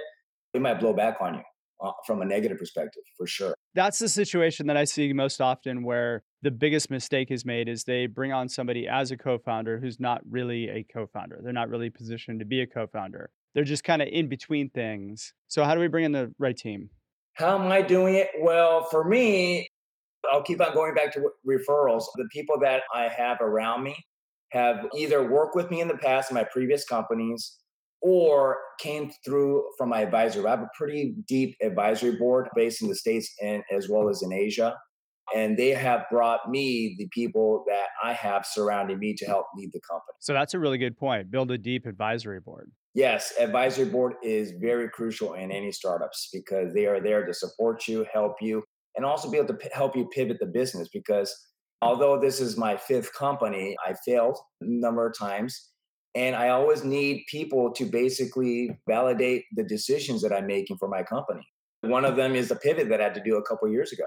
it 0.54 0.60
might 0.60 0.80
blow 0.80 0.92
back 0.92 1.16
on 1.20 1.34
you 1.34 1.42
uh, 1.82 1.92
from 2.06 2.22
a 2.22 2.24
negative 2.24 2.58
perspective 2.58 3.02
for 3.16 3.26
sure. 3.26 3.54
That's 3.74 3.98
the 3.98 4.08
situation 4.08 4.66
that 4.68 4.76
I 4.76 4.84
see 4.84 5.12
most 5.12 5.40
often 5.40 5.82
where 5.82 6.22
the 6.42 6.50
biggest 6.50 6.90
mistake 6.90 7.30
is 7.30 7.44
made 7.44 7.68
is 7.68 7.84
they 7.84 8.06
bring 8.06 8.32
on 8.32 8.48
somebody 8.48 8.88
as 8.88 9.10
a 9.10 9.16
co-founder 9.16 9.80
who's 9.80 10.00
not 10.00 10.22
really 10.28 10.68
a 10.68 10.84
co-founder. 10.84 11.40
They're 11.42 11.52
not 11.52 11.68
really 11.68 11.90
positioned 11.90 12.40
to 12.40 12.46
be 12.46 12.60
a 12.60 12.66
co-founder. 12.66 13.30
They're 13.54 13.64
just 13.64 13.84
kind 13.84 14.02
of 14.02 14.08
in 14.08 14.28
between 14.28 14.70
things. 14.70 15.32
So 15.48 15.64
how 15.64 15.74
do 15.74 15.80
we 15.80 15.88
bring 15.88 16.04
in 16.04 16.12
the 16.12 16.32
right 16.38 16.56
team? 16.56 16.90
How 17.34 17.58
am 17.58 17.70
I 17.70 17.82
doing 17.82 18.14
it? 18.14 18.28
Well, 18.40 18.86
for 18.90 19.04
me, 19.04 19.68
I'll 20.30 20.42
keep 20.42 20.60
on 20.60 20.72
going 20.72 20.94
back 20.94 21.12
to 21.14 21.20
referrals. 21.46 22.04
The 22.16 22.28
people 22.32 22.58
that 22.60 22.82
I 22.94 23.08
have 23.08 23.40
around 23.40 23.82
me 23.82 23.96
have 24.56 24.86
either 24.96 25.28
worked 25.30 25.54
with 25.54 25.70
me 25.70 25.80
in 25.80 25.88
the 25.88 25.98
past 25.98 26.30
in 26.30 26.34
my 26.34 26.44
previous 26.44 26.84
companies 26.84 27.58
or 28.02 28.58
came 28.78 29.10
through 29.24 29.64
from 29.76 29.88
my 29.88 30.00
advisory. 30.00 30.44
I 30.46 30.50
have 30.50 30.60
a 30.60 30.70
pretty 30.76 31.14
deep 31.26 31.56
advisory 31.62 32.16
board 32.16 32.48
based 32.54 32.82
in 32.82 32.88
the 32.88 32.94
States 32.94 33.32
and 33.42 33.62
as 33.70 33.88
well 33.88 34.08
as 34.08 34.22
in 34.22 34.32
Asia. 34.32 34.76
And 35.34 35.56
they 35.56 35.70
have 35.70 36.04
brought 36.10 36.48
me 36.48 36.94
the 36.98 37.08
people 37.12 37.64
that 37.66 37.86
I 38.02 38.12
have 38.12 38.46
surrounding 38.46 39.00
me 39.00 39.14
to 39.14 39.26
help 39.26 39.46
lead 39.56 39.70
the 39.72 39.80
company. 39.80 40.14
So 40.20 40.32
that's 40.32 40.54
a 40.54 40.58
really 40.58 40.78
good 40.78 40.96
point. 40.96 41.30
Build 41.30 41.50
a 41.50 41.58
deep 41.58 41.84
advisory 41.84 42.38
board. 42.38 42.70
Yes, 42.94 43.32
advisory 43.38 43.86
board 43.86 44.14
is 44.22 44.52
very 44.60 44.88
crucial 44.88 45.34
in 45.34 45.50
any 45.50 45.72
startups 45.72 46.28
because 46.32 46.72
they 46.72 46.86
are 46.86 47.00
there 47.00 47.26
to 47.26 47.34
support 47.34 47.88
you, 47.88 48.06
help 48.12 48.36
you, 48.40 48.62
and 48.94 49.04
also 49.04 49.30
be 49.30 49.36
able 49.36 49.48
to 49.48 49.54
p- 49.54 49.68
help 49.74 49.96
you 49.96 50.08
pivot 50.14 50.38
the 50.40 50.46
business 50.46 50.88
because 50.92 51.34
although 51.82 52.18
this 52.18 52.40
is 52.40 52.56
my 52.56 52.76
fifth 52.76 53.12
company, 53.14 53.76
I 53.84 53.94
failed 54.04 54.38
a 54.60 54.64
number 54.66 55.06
of 55.06 55.16
times. 55.16 55.70
And 56.14 56.34
I 56.34 56.48
always 56.48 56.82
need 56.82 57.24
people 57.30 57.72
to 57.74 57.84
basically 57.84 58.78
validate 58.88 59.44
the 59.54 59.62
decisions 59.62 60.22
that 60.22 60.32
I'm 60.32 60.46
making 60.46 60.78
for 60.78 60.88
my 60.88 61.02
company. 61.02 61.46
One 61.82 62.06
of 62.06 62.16
them 62.16 62.34
is 62.34 62.48
the 62.48 62.56
pivot 62.56 62.88
that 62.88 63.00
I 63.00 63.04
had 63.04 63.14
to 63.14 63.22
do 63.22 63.36
a 63.36 63.42
couple 63.42 63.68
years 63.68 63.92
ago. 63.92 64.04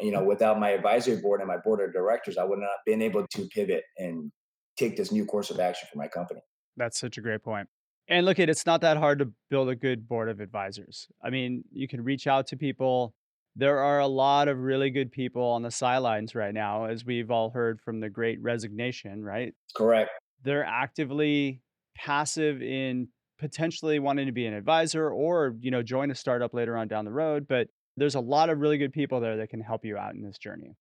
You 0.00 0.10
know, 0.10 0.24
without 0.24 0.58
my 0.58 0.70
advisory 0.70 1.16
board 1.16 1.40
and 1.40 1.48
my 1.48 1.56
board 1.64 1.80
of 1.80 1.92
directors, 1.92 2.38
I 2.38 2.44
would 2.44 2.58
not 2.58 2.66
have 2.66 2.84
been 2.86 3.02
able 3.02 3.26
to 3.34 3.48
pivot 3.54 3.84
and 3.98 4.32
take 4.76 4.96
this 4.96 5.12
new 5.12 5.24
course 5.24 5.50
of 5.50 5.60
action 5.60 5.88
for 5.92 5.98
my 5.98 6.08
company. 6.08 6.40
That's 6.76 6.98
such 6.98 7.18
a 7.18 7.20
great 7.20 7.42
point. 7.42 7.68
And 8.08 8.24
look 8.24 8.38
at 8.38 8.48
it's 8.48 8.66
not 8.66 8.80
that 8.80 8.96
hard 8.96 9.18
to 9.18 9.30
build 9.50 9.68
a 9.68 9.76
good 9.76 10.08
board 10.08 10.28
of 10.28 10.40
advisors. 10.40 11.08
I 11.22 11.30
mean, 11.30 11.62
you 11.72 11.86
can 11.86 12.02
reach 12.02 12.26
out 12.26 12.46
to 12.48 12.56
people 12.56 13.12
there 13.56 13.80
are 13.80 13.98
a 13.98 14.06
lot 14.06 14.48
of 14.48 14.58
really 14.58 14.90
good 14.90 15.10
people 15.10 15.42
on 15.42 15.62
the 15.62 15.70
sidelines 15.70 16.34
right 16.34 16.54
now, 16.54 16.84
as 16.84 17.04
we've 17.04 17.30
all 17.30 17.50
heard 17.50 17.80
from 17.80 18.00
the 18.00 18.08
great 18.08 18.40
resignation, 18.40 19.24
right? 19.24 19.52
Correct. 19.76 20.10
They're 20.44 20.64
actively 20.64 21.62
passive 21.96 22.62
in 22.62 23.08
potentially 23.38 23.98
wanting 23.98 24.26
to 24.26 24.32
be 24.32 24.46
an 24.46 24.54
advisor 24.54 25.10
or, 25.10 25.54
you 25.60 25.70
know, 25.70 25.82
join 25.82 26.10
a 26.10 26.14
startup 26.14 26.54
later 26.54 26.76
on 26.76 26.88
down 26.88 27.04
the 27.04 27.12
road. 27.12 27.46
But 27.48 27.68
there's 27.96 28.14
a 28.14 28.20
lot 28.20 28.50
of 28.50 28.58
really 28.58 28.78
good 28.78 28.92
people 28.92 29.20
there 29.20 29.36
that 29.38 29.50
can 29.50 29.60
help 29.60 29.84
you 29.84 29.96
out 29.96 30.14
in 30.14 30.22
this 30.22 30.38
journey. 30.38 30.76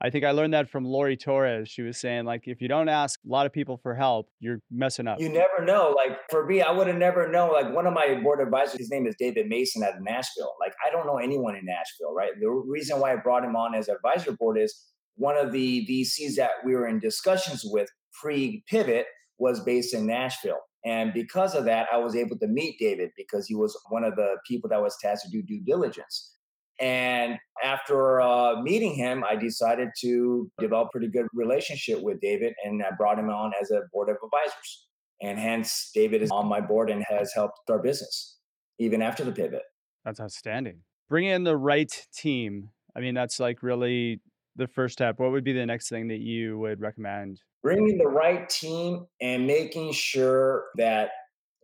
I 0.00 0.10
think 0.10 0.24
I 0.24 0.32
learned 0.32 0.52
that 0.52 0.68
from 0.68 0.84
Lori 0.84 1.16
Torres. 1.16 1.68
She 1.70 1.80
was 1.80 1.98
saying, 1.98 2.26
like, 2.26 2.42
if 2.44 2.60
you 2.60 2.68
don't 2.68 2.88
ask 2.88 3.18
a 3.24 3.28
lot 3.28 3.46
of 3.46 3.52
people 3.52 3.78
for 3.82 3.94
help, 3.94 4.28
you're 4.40 4.60
messing 4.70 5.06
up. 5.06 5.18
You 5.18 5.30
never 5.30 5.64
know. 5.64 5.94
Like 5.96 6.18
for 6.30 6.44
me, 6.46 6.60
I 6.60 6.70
would 6.70 6.86
have 6.86 6.96
never 6.96 7.28
known. 7.28 7.52
Like 7.52 7.72
one 7.74 7.86
of 7.86 7.94
my 7.94 8.20
board 8.22 8.40
advisors, 8.40 8.78
his 8.78 8.90
name 8.90 9.06
is 9.06 9.14
David 9.18 9.46
Mason 9.48 9.82
out 9.82 9.96
of 9.96 10.02
Nashville. 10.02 10.54
Like 10.60 10.74
I 10.86 10.90
don't 10.90 11.06
know 11.06 11.16
anyone 11.16 11.56
in 11.56 11.64
Nashville, 11.64 12.14
right? 12.14 12.32
The 12.38 12.50
reason 12.50 13.00
why 13.00 13.12
I 13.12 13.16
brought 13.16 13.44
him 13.44 13.56
on 13.56 13.74
as 13.74 13.88
advisor 13.88 14.32
board 14.32 14.58
is 14.58 14.78
one 15.16 15.36
of 15.36 15.50
the 15.50 15.86
VCs 15.88 16.34
that 16.36 16.50
we 16.64 16.74
were 16.74 16.86
in 16.86 17.00
discussions 17.00 17.62
with 17.64 17.88
pre-pivot 18.20 19.06
was 19.38 19.60
based 19.60 19.94
in 19.94 20.06
Nashville. 20.06 20.60
And 20.84 21.12
because 21.12 21.54
of 21.54 21.64
that, 21.64 21.88
I 21.92 21.96
was 21.96 22.14
able 22.14 22.38
to 22.38 22.46
meet 22.46 22.78
David 22.78 23.10
because 23.16 23.46
he 23.46 23.54
was 23.54 23.76
one 23.88 24.04
of 24.04 24.14
the 24.14 24.36
people 24.46 24.70
that 24.70 24.80
was 24.80 24.96
tasked 25.00 25.24
to 25.24 25.30
do 25.30 25.42
due 25.42 25.62
diligence. 25.64 26.35
And 26.78 27.38
after 27.64 28.20
uh, 28.20 28.60
meeting 28.60 28.94
him, 28.94 29.24
I 29.24 29.36
decided 29.36 29.88
to 30.00 30.50
develop 30.58 30.88
a 30.88 30.90
pretty 30.92 31.08
good 31.08 31.26
relationship 31.32 32.02
with 32.02 32.20
David, 32.20 32.52
and 32.64 32.82
I 32.82 32.90
brought 32.96 33.18
him 33.18 33.30
on 33.30 33.52
as 33.60 33.70
a 33.70 33.82
board 33.92 34.10
of 34.10 34.16
advisors. 34.22 34.86
And 35.22 35.38
hence, 35.38 35.90
David 35.94 36.22
is 36.22 36.30
on 36.30 36.46
my 36.46 36.60
board 36.60 36.90
and 36.90 37.02
has 37.08 37.32
helped 37.32 37.60
our 37.70 37.78
business 37.78 38.36
even 38.78 39.00
after 39.00 39.24
the 39.24 39.32
pivot. 39.32 39.62
That's 40.04 40.20
outstanding. 40.20 40.82
Bring 41.08 41.26
in 41.26 41.44
the 41.44 41.56
right 41.56 41.90
team. 42.14 42.70
I 42.94 43.00
mean, 43.00 43.14
that's 43.14 43.40
like 43.40 43.62
really 43.62 44.20
the 44.56 44.66
first 44.66 44.92
step. 44.92 45.18
What 45.18 45.32
would 45.32 45.44
be 45.44 45.54
the 45.54 45.64
next 45.64 45.88
thing 45.88 46.08
that 46.08 46.20
you 46.20 46.58
would 46.58 46.80
recommend? 46.80 47.40
Bringing 47.62 47.96
the 47.96 48.06
right 48.06 48.48
team 48.48 49.06
and 49.20 49.46
making 49.46 49.92
sure 49.92 50.66
that 50.76 51.10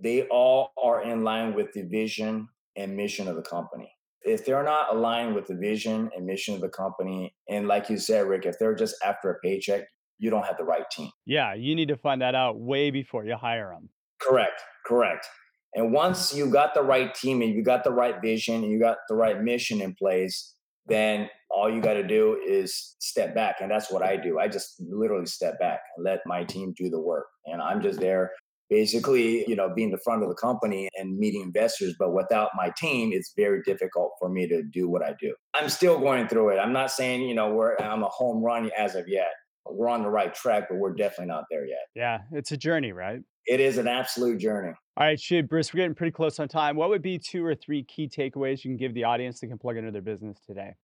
they 0.00 0.22
all 0.28 0.72
are 0.82 1.02
in 1.02 1.22
line 1.22 1.54
with 1.54 1.72
the 1.74 1.82
vision 1.82 2.48
and 2.76 2.96
mission 2.96 3.28
of 3.28 3.36
the 3.36 3.42
company 3.42 3.91
if 4.24 4.44
they're 4.44 4.64
not 4.64 4.94
aligned 4.94 5.34
with 5.34 5.46
the 5.46 5.54
vision 5.54 6.10
and 6.16 6.26
mission 6.26 6.54
of 6.54 6.60
the 6.60 6.68
company, 6.68 7.34
and 7.48 7.66
like 7.66 7.90
you 7.90 7.98
said, 7.98 8.26
Rick, 8.26 8.46
if 8.46 8.58
they're 8.58 8.74
just 8.74 8.94
after 9.04 9.30
a 9.30 9.38
paycheck, 9.40 9.82
you 10.18 10.30
don't 10.30 10.44
have 10.46 10.56
the 10.56 10.64
right 10.64 10.88
team. 10.90 11.10
Yeah, 11.26 11.54
you 11.54 11.74
need 11.74 11.88
to 11.88 11.96
find 11.96 12.22
that 12.22 12.34
out 12.34 12.58
way 12.60 12.90
before 12.90 13.24
you 13.24 13.36
hire 13.36 13.70
them. 13.72 13.88
Correct, 14.20 14.62
correct. 14.86 15.26
And 15.74 15.92
once 15.92 16.34
you 16.34 16.50
got 16.50 16.74
the 16.74 16.82
right 16.82 17.14
team 17.14 17.42
and 17.42 17.54
you 17.54 17.64
got 17.64 17.82
the 17.82 17.90
right 17.90 18.20
vision 18.20 18.56
and 18.56 18.70
you 18.70 18.78
got 18.78 18.98
the 19.08 19.14
right 19.14 19.42
mission 19.42 19.80
in 19.80 19.94
place, 19.94 20.54
then 20.86 21.28
all 21.50 21.70
you 21.72 21.80
got 21.80 21.94
to 21.94 22.06
do 22.06 22.38
is 22.46 22.96
step 23.00 23.34
back. 23.34 23.56
And 23.60 23.70
that's 23.70 23.90
what 23.90 24.02
I 24.02 24.16
do. 24.16 24.38
I 24.38 24.48
just 24.48 24.80
literally 24.80 25.26
step 25.26 25.58
back 25.58 25.80
and 25.96 26.04
let 26.04 26.20
my 26.26 26.44
team 26.44 26.74
do 26.76 26.90
the 26.90 27.00
work. 27.00 27.26
And 27.46 27.62
I'm 27.62 27.80
just 27.80 28.00
there 28.00 28.30
basically, 28.72 29.44
you 29.46 29.54
know, 29.54 29.68
being 29.68 29.90
the 29.90 29.98
front 29.98 30.22
of 30.22 30.30
the 30.30 30.34
company 30.34 30.88
and 30.98 31.18
meeting 31.18 31.42
investors. 31.42 31.94
But 31.98 32.14
without 32.14 32.48
my 32.56 32.72
team, 32.78 33.10
it's 33.12 33.34
very 33.36 33.60
difficult 33.66 34.12
for 34.18 34.30
me 34.30 34.48
to 34.48 34.62
do 34.62 34.88
what 34.88 35.02
I 35.02 35.14
do. 35.20 35.34
I'm 35.52 35.68
still 35.68 35.98
going 35.98 36.26
through 36.26 36.50
it. 36.50 36.56
I'm 36.56 36.72
not 36.72 36.90
saying, 36.90 37.28
you 37.28 37.34
know, 37.34 37.52
we're 37.52 37.76
I'm 37.76 38.02
a 38.02 38.08
home 38.08 38.42
run 38.42 38.70
as 38.76 38.94
of 38.94 39.06
yet. 39.08 39.28
We're 39.66 39.90
on 39.90 40.02
the 40.02 40.08
right 40.08 40.34
track, 40.34 40.64
but 40.70 40.78
we're 40.78 40.94
definitely 40.94 41.26
not 41.26 41.44
there 41.50 41.66
yet. 41.66 41.84
Yeah, 41.94 42.20
it's 42.32 42.50
a 42.52 42.56
journey, 42.56 42.92
right? 42.92 43.20
It 43.46 43.60
is 43.60 43.76
an 43.76 43.88
absolute 43.88 44.38
journey. 44.38 44.72
All 44.96 45.06
right, 45.06 45.20
shit, 45.20 45.48
Bruce, 45.48 45.72
we're 45.72 45.78
getting 45.78 45.94
pretty 45.94 46.12
close 46.12 46.40
on 46.40 46.48
time. 46.48 46.76
What 46.76 46.88
would 46.88 47.02
be 47.02 47.18
two 47.18 47.44
or 47.44 47.54
three 47.54 47.84
key 47.84 48.08
takeaways 48.08 48.64
you 48.64 48.70
can 48.70 48.76
give 48.76 48.94
the 48.94 49.04
audience 49.04 49.40
that 49.40 49.48
can 49.48 49.58
plug 49.58 49.76
into 49.76 49.90
their 49.90 50.02
business 50.02 50.38
today? 50.46 50.74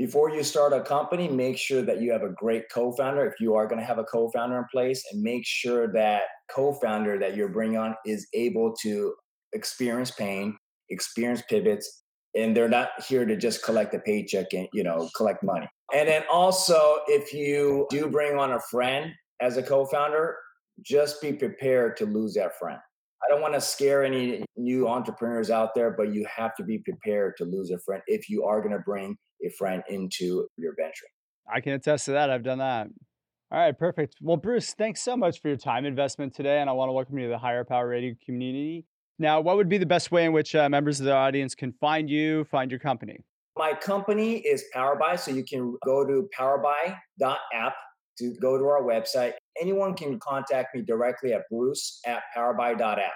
before 0.00 0.30
you 0.30 0.42
start 0.42 0.72
a 0.72 0.80
company, 0.80 1.28
make 1.28 1.58
sure 1.58 1.82
that 1.82 2.00
you 2.00 2.10
have 2.10 2.22
a 2.22 2.30
great 2.30 2.70
co 2.70 2.90
founder 2.92 3.26
if 3.26 3.38
you 3.38 3.54
are 3.54 3.66
going 3.66 3.78
to 3.78 3.84
have 3.84 3.98
a 3.98 4.04
co 4.04 4.30
founder 4.30 4.56
in 4.56 4.64
place, 4.72 5.04
and 5.12 5.22
make 5.22 5.44
sure 5.44 5.92
that 5.92 6.22
co-founder 6.54 7.18
that 7.18 7.36
you're 7.36 7.48
bringing 7.48 7.78
on 7.78 7.94
is 8.04 8.26
able 8.34 8.74
to 8.82 9.14
experience 9.52 10.10
pain, 10.10 10.56
experience 10.90 11.42
pivots, 11.48 12.02
and 12.36 12.56
they're 12.56 12.68
not 12.68 12.88
here 13.08 13.24
to 13.24 13.36
just 13.36 13.64
collect 13.64 13.94
a 13.94 13.98
paycheck 13.98 14.52
and 14.52 14.68
you 14.72 14.82
know 14.82 15.08
collect 15.16 15.42
money. 15.42 15.66
And 15.94 16.08
then 16.08 16.22
also, 16.32 16.98
if 17.08 17.32
you 17.32 17.86
do 17.90 18.08
bring 18.08 18.38
on 18.38 18.52
a 18.52 18.60
friend 18.70 19.12
as 19.40 19.56
a 19.56 19.62
co-founder, 19.62 20.36
just 20.82 21.20
be 21.20 21.32
prepared 21.32 21.96
to 21.96 22.06
lose 22.06 22.34
that 22.34 22.56
friend. 22.58 22.78
I 23.24 23.28
don't 23.28 23.42
want 23.42 23.54
to 23.54 23.60
scare 23.60 24.02
any 24.04 24.44
new 24.56 24.88
entrepreneurs 24.88 25.50
out 25.50 25.74
there, 25.74 25.90
but 25.90 26.14
you 26.14 26.26
have 26.34 26.54
to 26.56 26.64
be 26.64 26.78
prepared 26.78 27.36
to 27.38 27.44
lose 27.44 27.70
a 27.70 27.78
friend 27.80 28.02
if 28.06 28.30
you 28.30 28.44
are 28.44 28.60
going 28.60 28.72
to 28.72 28.82
bring 28.84 29.16
a 29.44 29.50
friend 29.50 29.82
into 29.88 30.46
your 30.56 30.74
venture. 30.78 31.06
I 31.52 31.60
can 31.60 31.72
attest 31.72 32.06
to 32.06 32.12
that. 32.12 32.30
I've 32.30 32.44
done 32.44 32.58
that. 32.58 32.86
All 33.52 33.58
right, 33.58 33.76
perfect. 33.76 34.16
Well, 34.20 34.36
Bruce, 34.36 34.74
thanks 34.74 35.02
so 35.02 35.16
much 35.16 35.42
for 35.42 35.48
your 35.48 35.56
time 35.56 35.84
investment 35.84 36.32
today. 36.34 36.60
And 36.60 36.70
I 36.70 36.72
want 36.72 36.88
to 36.88 36.92
welcome 36.92 37.18
you 37.18 37.24
to 37.24 37.30
the 37.30 37.38
Hire 37.38 37.64
Power 37.64 37.88
Radio 37.88 38.14
community. 38.24 38.86
Now, 39.18 39.40
what 39.40 39.56
would 39.56 39.68
be 39.68 39.76
the 39.76 39.86
best 39.86 40.12
way 40.12 40.24
in 40.24 40.32
which 40.32 40.54
uh, 40.54 40.68
members 40.68 41.00
of 41.00 41.06
the 41.06 41.12
audience 41.12 41.56
can 41.56 41.72
find 41.72 42.08
you, 42.08 42.44
find 42.44 42.70
your 42.70 42.78
company? 42.78 43.18
My 43.58 43.74
company 43.74 44.36
is 44.36 44.64
PowerBuy. 44.74 45.18
So 45.18 45.32
you 45.32 45.44
can 45.44 45.76
go 45.84 46.06
to 46.06 46.28
powerbuy.app 46.38 47.74
to 48.18 48.34
go 48.40 48.56
to 48.56 48.64
our 48.64 48.82
website. 48.82 49.32
Anyone 49.60 49.94
can 49.94 50.20
contact 50.20 50.74
me 50.74 50.82
directly 50.82 51.32
at 51.32 51.42
bruce 51.50 52.00
at 52.06 52.22
powerbuy.app. 52.36 53.12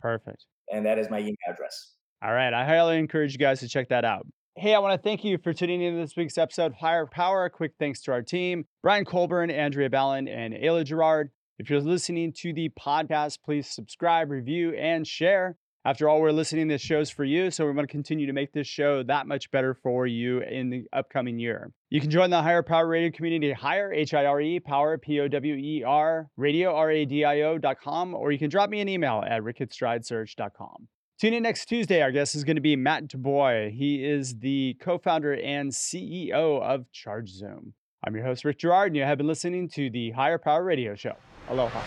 Perfect. 0.00 0.46
And 0.72 0.86
that 0.86 0.98
is 0.98 1.10
my 1.10 1.18
email 1.18 1.36
address. 1.46 1.92
All 2.22 2.32
right. 2.32 2.54
I 2.54 2.64
highly 2.64 2.98
encourage 2.98 3.32
you 3.32 3.38
guys 3.38 3.60
to 3.60 3.68
check 3.68 3.90
that 3.90 4.06
out. 4.06 4.26
Hey, 4.56 4.72
I 4.72 4.78
want 4.78 4.92
to 4.92 5.02
thank 5.02 5.24
you 5.24 5.36
for 5.36 5.52
tuning 5.52 5.82
in 5.82 5.94
to 5.94 6.00
this 6.00 6.14
week's 6.14 6.38
episode 6.38 6.66
of 6.66 6.74
Hire 6.74 7.06
Power. 7.06 7.46
A 7.46 7.50
quick 7.50 7.72
thanks 7.76 8.00
to 8.02 8.12
our 8.12 8.22
team 8.22 8.66
Brian 8.84 9.04
Colburn, 9.04 9.50
Andrea 9.50 9.90
Ballin, 9.90 10.28
and 10.28 10.54
Ayla 10.54 10.84
Gerard. 10.84 11.30
If 11.58 11.68
you're 11.68 11.80
listening 11.80 12.32
to 12.34 12.52
the 12.52 12.68
podcast, 12.68 13.38
please 13.44 13.66
subscribe, 13.68 14.30
review, 14.30 14.72
and 14.74 15.04
share. 15.04 15.56
After 15.84 16.08
all, 16.08 16.20
we're 16.20 16.30
listening 16.30 16.68
to 16.68 16.78
shows 16.78 17.10
for 17.10 17.24
you, 17.24 17.50
so 17.50 17.66
we 17.66 17.72
want 17.72 17.88
to 17.88 17.92
continue 17.92 18.28
to 18.28 18.32
make 18.32 18.52
this 18.52 18.68
show 18.68 19.02
that 19.02 19.26
much 19.26 19.50
better 19.50 19.74
for 19.74 20.06
you 20.06 20.40
in 20.40 20.70
the 20.70 20.84
upcoming 20.92 21.40
year. 21.40 21.72
You 21.90 22.00
can 22.00 22.10
join 22.10 22.30
the 22.30 22.40
Hire 22.40 22.62
Power 22.62 22.86
Radio 22.86 23.10
community 23.10 23.50
at 23.50 23.56
Hire, 23.56 23.92
H 23.92 24.14
I 24.14 24.24
R 24.24 24.40
E, 24.40 24.60
Power, 24.60 24.98
P 24.98 25.18
O 25.18 25.26
W 25.26 25.54
E 25.56 25.82
R, 25.84 26.30
radio, 26.36 26.76
R 26.76 26.92
A 26.92 27.04
D 27.04 27.24
I 27.24 27.40
O.com, 27.40 28.14
or 28.14 28.30
you 28.30 28.38
can 28.38 28.50
drop 28.50 28.70
me 28.70 28.80
an 28.80 28.88
email 28.88 29.24
at 29.26 29.42
rickatstridesearch.com. 29.42 30.86
Tune 31.20 31.32
in 31.32 31.44
next 31.44 31.66
Tuesday. 31.66 32.02
Our 32.02 32.10
guest 32.10 32.34
is 32.34 32.42
going 32.42 32.56
to 32.56 32.62
be 32.62 32.74
Matt 32.74 33.06
DuBois. 33.06 33.70
He 33.70 34.04
is 34.04 34.38
the 34.40 34.76
co 34.80 34.98
founder 34.98 35.34
and 35.34 35.70
CEO 35.70 36.60
of 36.60 36.86
ChargeZoom. 36.92 37.72
I'm 38.04 38.16
your 38.16 38.24
host, 38.24 38.44
Rick 38.44 38.58
Girard, 38.58 38.88
and 38.88 38.96
you 38.96 39.04
have 39.04 39.18
been 39.18 39.28
listening 39.28 39.68
to 39.70 39.90
the 39.90 40.10
Hire 40.10 40.38
Power 40.38 40.64
Radio 40.64 40.96
Show. 40.96 41.14
Aloha. 41.48 41.80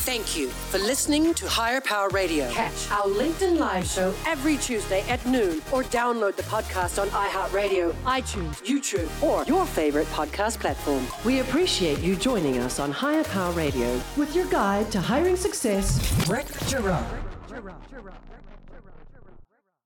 Thank 0.00 0.36
you 0.36 0.48
for 0.48 0.78
listening 0.78 1.34
to 1.34 1.48
Hire 1.48 1.80
Power 1.80 2.08
Radio. 2.08 2.50
Catch 2.50 2.90
our 2.90 3.04
LinkedIn 3.04 3.58
Live 3.58 3.86
show 3.86 4.12
every 4.26 4.56
Tuesday 4.56 5.02
at 5.08 5.24
noon 5.24 5.62
or 5.72 5.84
download 5.84 6.36
the 6.36 6.42
podcast 6.42 7.00
on 7.00 7.08
iHeartRadio, 7.08 7.92
iTunes, 8.04 8.62
YouTube, 8.64 9.10
or 9.22 9.44
your 9.44 9.64
favorite 9.66 10.06
podcast 10.08 10.58
platform. 10.58 11.06
We 11.24 11.40
appreciate 11.40 12.00
you 12.00 12.16
joining 12.16 12.58
us 12.58 12.78
on 12.78 12.90
Hire 12.90 13.24
Power 13.24 13.52
Radio 13.52 14.00
with 14.16 14.34
your 14.34 14.46
guide 14.46 14.90
to 14.92 15.00
hiring 15.00 15.36
success, 15.36 16.28
Rick 16.28 16.46
Girard. 16.66 17.25
Gerard. 17.56 17.80
Gerard. 17.90 18.45